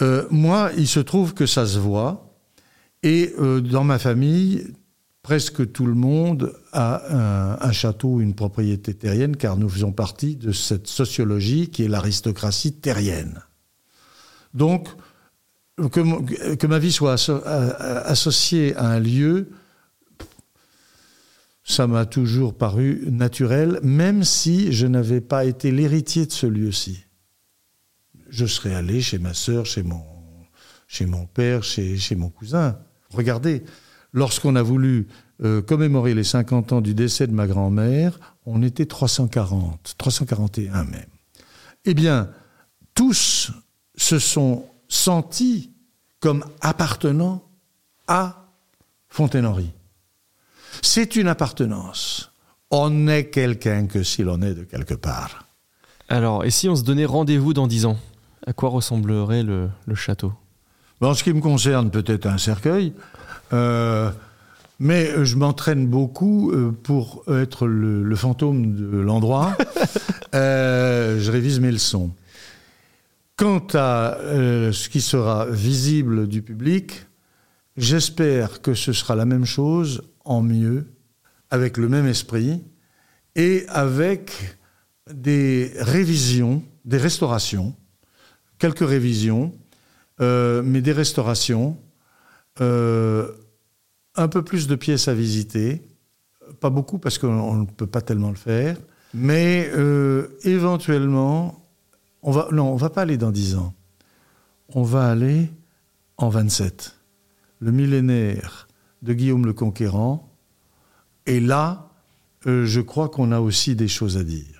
euh, 0.00 0.26
moi, 0.30 0.70
il 0.76 0.86
se 0.86 1.00
trouve 1.00 1.34
que 1.34 1.46
ça 1.46 1.66
se 1.66 1.78
voit. 1.78 2.34
Et 3.02 3.34
euh, 3.38 3.60
dans 3.60 3.84
ma 3.84 3.98
famille, 3.98 4.74
presque 5.22 5.72
tout 5.72 5.86
le 5.86 5.94
monde 5.94 6.54
a 6.72 7.58
un, 7.60 7.72
château, 7.72 8.20
une 8.20 8.34
propriété 8.34 8.94
terrienne, 8.94 9.36
car 9.36 9.56
nous 9.56 9.68
faisons 9.68 9.92
partie 9.92 10.36
de 10.36 10.52
cette 10.52 10.86
sociologie 10.86 11.68
qui 11.68 11.84
est 11.84 11.88
l'aristocratie 11.88 12.72
terrienne. 12.72 13.42
Donc, 14.54 14.88
que, 15.76 16.54
que, 16.54 16.66
ma 16.66 16.78
vie 16.78 16.90
soit 16.90 17.12
associée 17.12 18.74
à 18.76 18.88
un 18.88 19.00
lieu, 19.00 19.50
ça 21.62 21.86
m'a 21.86 22.06
toujours 22.06 22.56
paru 22.56 23.04
naturel, 23.10 23.78
même 23.82 24.24
si 24.24 24.72
je 24.72 24.86
n'avais 24.86 25.20
pas 25.20 25.44
été 25.44 25.70
l'héritier 25.70 26.26
de 26.26 26.32
ce 26.32 26.46
lieu-ci 26.46 27.04
je 28.28 28.46
serais 28.46 28.74
allé 28.74 29.00
chez 29.00 29.18
ma 29.18 29.34
sœur, 29.34 29.66
chez 29.66 29.82
mon, 29.82 30.02
chez 30.86 31.06
mon 31.06 31.26
père, 31.26 31.62
chez, 31.62 31.98
mon 32.16 32.30
cousin. 32.30 32.78
Regardez, 33.10 33.62
lorsqu'on 34.12 34.56
a 34.56 34.62
voulu 34.62 35.08
euh, 35.42 35.62
commémorer 35.62 36.14
les 36.14 36.24
50 36.24 36.72
ans 36.72 36.80
du 36.80 36.94
décès 36.94 37.26
de 37.26 37.32
ma 37.32 37.46
grand-mère, 37.46 38.18
on 38.46 38.62
était 38.62 38.86
340, 38.86 39.94
341 39.98 40.84
même. 40.84 41.06
Eh 41.84 41.94
bien, 41.94 42.30
tous 42.94 43.52
se 43.96 44.18
sont 44.18 44.64
sentis 44.88 45.72
comme 46.20 46.44
appartenant 46.60 47.44
à 48.08 48.48
Fontaine-Henri. 49.08 49.70
C'est 50.82 51.16
une 51.16 51.28
appartenance. 51.28 52.32
On 52.70 52.90
n'est 52.90 53.30
quelqu'un 53.30 53.86
que 53.86 54.02
si 54.02 54.22
l'on 54.22 54.42
est 54.42 54.54
de 54.54 54.64
quelque 54.64 54.94
part. 54.94 55.46
Alors, 56.08 56.44
et 56.44 56.50
si 56.50 56.68
on 56.68 56.76
se 56.76 56.82
donnait 56.82 57.04
rendez-vous 57.04 57.52
dans 57.52 57.66
dix 57.66 57.86
ans? 57.86 57.98
À 58.48 58.54
quoi 58.54 58.70
ressemblerait 58.70 59.42
le, 59.42 59.68
château? 59.94 60.32
En 61.02 61.12
ce 61.12 61.22
qui 61.22 61.34
me 61.34 61.42
concerne, 61.42 61.90
peut-être 61.90 62.24
un 62.24 62.38
cercueil. 62.38 62.94
Euh, 63.52 64.10
mais 64.78 65.24
je 65.24 65.36
m'entraîne 65.36 65.86
beaucoup 65.86 66.50
euh, 66.50 66.72
pour 66.72 67.24
être 67.28 67.66
le, 67.66 68.16
fantôme 68.16 68.74
de 68.74 68.98
l'endroit. 68.98 69.56
Euh, 70.34 71.18
je 71.18 71.32
révise 71.32 71.58
mes 71.58 71.72
leçons. 71.72 72.10
Quant 73.36 73.66
à 73.72 74.18
ce 74.20 74.88
qui 74.90 75.00
sera 75.00 75.46
visible 75.46 76.28
du 76.28 76.42
public, 76.42 77.06
j'espère 77.78 78.60
que 78.60 78.74
ce 78.74 78.92
sera 78.92 79.16
la 79.16 79.24
même 79.24 79.46
chose 79.46 80.02
en 80.26 80.42
mieux, 80.42 80.86
avec 81.50 81.78
le 81.78 81.88
même 81.88 82.06
esprit 82.06 82.62
et 83.36 83.64
avec 83.68 84.58
des 85.10 85.72
révisions, 85.78 86.62
des 86.84 86.98
restaurations 86.98 87.74
quelques 88.58 88.86
révisions, 88.86 89.52
euh, 90.20 90.62
mais 90.64 90.80
des 90.80 90.92
restaurations, 90.92 91.78
euh, 92.60 93.30
un 94.16 94.28
peu 94.28 94.42
plus 94.42 94.66
de 94.66 94.74
pièces 94.74 95.08
à 95.08 95.14
visiter, 95.14 95.82
pas 96.60 96.70
beaucoup 96.70 96.98
parce 96.98 97.18
qu'on 97.18 97.54
ne 97.54 97.66
peut 97.66 97.86
pas 97.86 98.00
tellement 98.00 98.30
le 98.30 98.36
faire, 98.36 98.76
mais 99.14 99.70
euh, 99.74 100.28
éventuellement, 100.42 101.64
on 102.22 102.32
va, 102.32 102.48
non, 102.52 102.72
on 102.72 102.76
va 102.76 102.90
pas 102.90 103.02
aller 103.02 103.16
dans 103.16 103.30
10 103.30 103.56
ans, 103.56 103.74
on 104.74 104.82
va 104.82 105.08
aller 105.08 105.50
en 106.16 106.28
27. 106.28 106.96
Le 107.60 107.70
millénaire 107.72 108.68
de 109.02 109.12
Guillaume 109.12 109.46
le 109.46 109.52
Conquérant, 109.52 110.28
et 111.26 111.40
là, 111.40 111.90
je 112.44 112.80
crois 112.80 113.10
qu'on 113.10 113.30
a 113.32 113.40
aussi 113.40 113.76
des 113.76 113.88
choses 113.88 114.16
à 114.16 114.24
dire. 114.24 114.57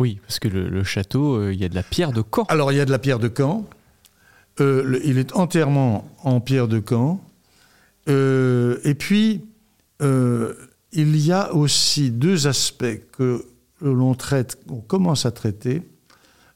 Oui, 0.00 0.18
parce 0.26 0.38
que 0.38 0.48
le, 0.48 0.82
château, 0.82 1.34
euh, 1.34 1.52
il 1.52 1.60
y 1.60 1.64
a 1.64 1.68
de 1.68 1.74
la 1.74 1.82
pierre 1.82 2.12
de 2.12 2.22
Caen. 2.22 2.44
Alors, 2.48 2.72
il 2.72 2.78
y 2.78 2.80
a 2.80 2.86
de 2.86 2.90
la 2.90 2.98
pierre 2.98 3.18
de 3.18 3.30
Caen. 3.36 3.68
Euh, 4.58 4.98
il 5.04 5.18
est 5.18 5.36
entièrement 5.36 6.10
en 6.24 6.40
pierre 6.40 6.68
de 6.68 6.82
Caen. 6.86 7.20
Euh, 8.08 8.78
et 8.82 8.94
puis, 8.94 9.42
il 10.00 11.16
y 11.16 11.32
a 11.32 11.54
aussi 11.54 12.10
deux 12.10 12.46
aspects 12.46 12.98
que 13.12 13.44
l'on 13.82 14.14
traite, 14.14 14.58
on 14.70 14.80
commence 14.80 15.26
à 15.26 15.32
traiter. 15.32 15.82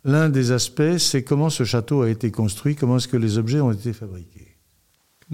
L'un 0.04 0.30
des 0.30 0.50
aspects, 0.50 0.96
c'est 0.96 1.22
comment 1.22 1.50
ce 1.50 1.64
château 1.64 2.00
a 2.00 2.08
été 2.08 2.30
construit, 2.30 2.74
comment 2.74 2.96
est-ce 2.96 3.08
que 3.08 3.18
les 3.18 3.36
objets 3.36 3.60
ont 3.60 3.72
été 3.72 3.92
fabriqués. 3.92 4.43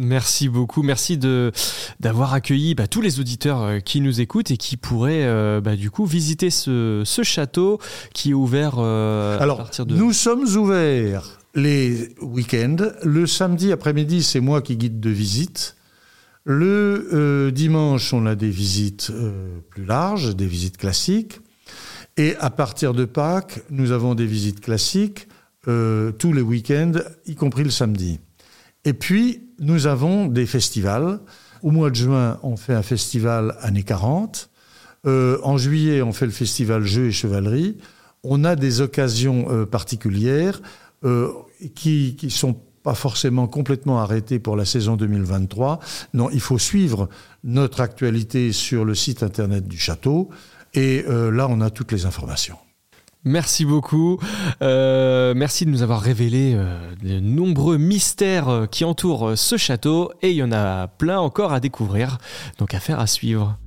Merci 0.01 0.49
beaucoup. 0.49 0.83
Merci 0.83 1.19
de 1.19 1.53
d'avoir 2.01 2.33
accueilli 2.33 2.75
bah, 2.75 2.87
tous 2.87 3.03
les 3.03 3.21
auditeurs 3.21 3.63
euh, 3.63 3.79
qui 3.81 4.01
nous 4.01 4.23
écoutent 4.23 4.51
et 4.51 4.57
qui 4.57 4.79
pourraient 4.79 5.25
euh, 5.25 5.61
bah, 5.61 5.77
du 5.77 5.91
coup 5.91 6.07
visiter 6.07 6.49
ce, 6.49 7.05
château 7.23 7.79
qui 8.15 8.31
est 8.31 8.35
ouvert 8.35 8.77
euh, 8.79 9.39
Alors, 9.39 9.61
à 9.61 9.65
partir 9.65 9.85
de. 9.85 9.95
Nous 9.95 10.15
sommes 10.15 10.45
ouverts 10.57 11.39
les 11.55 12.15
week-ends. 12.23 12.79
Le 13.05 13.27
samedi 13.27 13.73
après-midi, 13.73 14.23
c'est 14.23 14.41
moi 14.41 14.63
qui 14.63 14.79
guide 14.79 15.01
de 15.01 15.11
visite. 15.11 15.77
Le 16.45 17.51
dimanche, 17.55 18.15
on 18.15 18.25
a 18.25 18.35
des 18.35 18.49
visites 18.49 19.13
plus 19.69 19.85
larges, 19.85 20.35
des 20.35 20.47
visites 20.47 20.79
classiques. 20.79 21.41
Et 22.17 22.37
à 22.37 22.49
partir 22.49 22.95
de 22.95 23.05
Pâques, 23.05 23.61
nous 23.69 23.93
avons 23.93 24.15
des 24.15 24.27
visites 24.27 24.61
classiques 24.61 25.29
tous 25.65 26.33
les 26.33 26.41
week-ends, 26.41 26.93
y 27.27 27.35
compris 27.35 27.65
le 27.65 27.71
samedi. 27.71 28.21
Et 28.85 28.95
puis, 28.95 29.50
nous 29.61 29.87
avons 29.87 30.27
des 30.27 30.47
festivals. 30.47 31.21
Au 31.63 31.71
mois 31.71 31.91
de 31.91 31.95
juin, 31.95 32.39
on 32.43 32.57
fait 32.57 32.75
un 32.75 32.83
festival 32.83 33.57
années 33.61 33.83
40. 33.83 34.51
Euh, 35.07 35.39
en 35.43 35.59
juillet, 35.59 36.03
on 36.03 36.13
fait 36.13 36.27
le 36.27 36.33
festival 36.33 36.85
Jeux 36.85 37.09
et 37.09 37.13
Chevalerie. 37.13 37.77
On 38.25 38.45
a 38.45 38.57
des 38.57 38.81
occasions 38.81 39.47
euh, 39.51 39.67
particulières 39.67 40.61
euh, 41.05 41.29
qui 41.75 42.17
ne 42.23 42.29
sont 42.29 42.57
pas 42.83 42.95
forcément 42.95 43.47
complètement 43.47 44.01
arrêtées 44.01 44.39
pour 44.39 44.57
la 44.57 44.65
saison 44.65 44.97
2023. 44.97 45.81
Non, 46.15 46.31
il 46.31 46.41
faut 46.41 46.59
suivre 46.59 47.11
notre 47.45 47.81
actualité 47.81 48.53
sur 48.53 48.87
le 48.87 48.95
site 48.95 49.23
internet 49.23 49.69
du 49.69 49.79
château. 49.79 50.31
Et 50.73 51.05
là, 51.07 51.49
on 51.51 51.61
a 51.61 51.69
toutes 51.71 51.91
les 51.91 52.07
informations. 52.07 52.57
Merci 53.25 53.67
beaucoup. 53.67 54.19
Euh, 54.63 55.35
merci 55.37 55.67
de 55.67 55.71
nous 55.71 55.83
avoir 55.83 56.01
révélé 56.01 56.55
euh, 56.55 56.95
de 57.03 57.21
nombreux 57.21 57.77
mystères 57.77 58.49
euh, 58.49 58.67
qui 58.67 58.85
entourent 58.85 59.37
ce 59.37 59.59
château 59.59 60.11
et 60.23 60.31
il 60.31 60.37
y 60.37 60.43
en 60.43 60.53
a 60.53 60.89
plein 60.89 61.19
encore 61.19 61.53
à 61.53 61.61
découvrir, 61.61 62.19
donc 62.59 62.73
à 62.73 62.81
faire 62.81 62.99
à 62.99 63.07
suivre. 63.07 63.59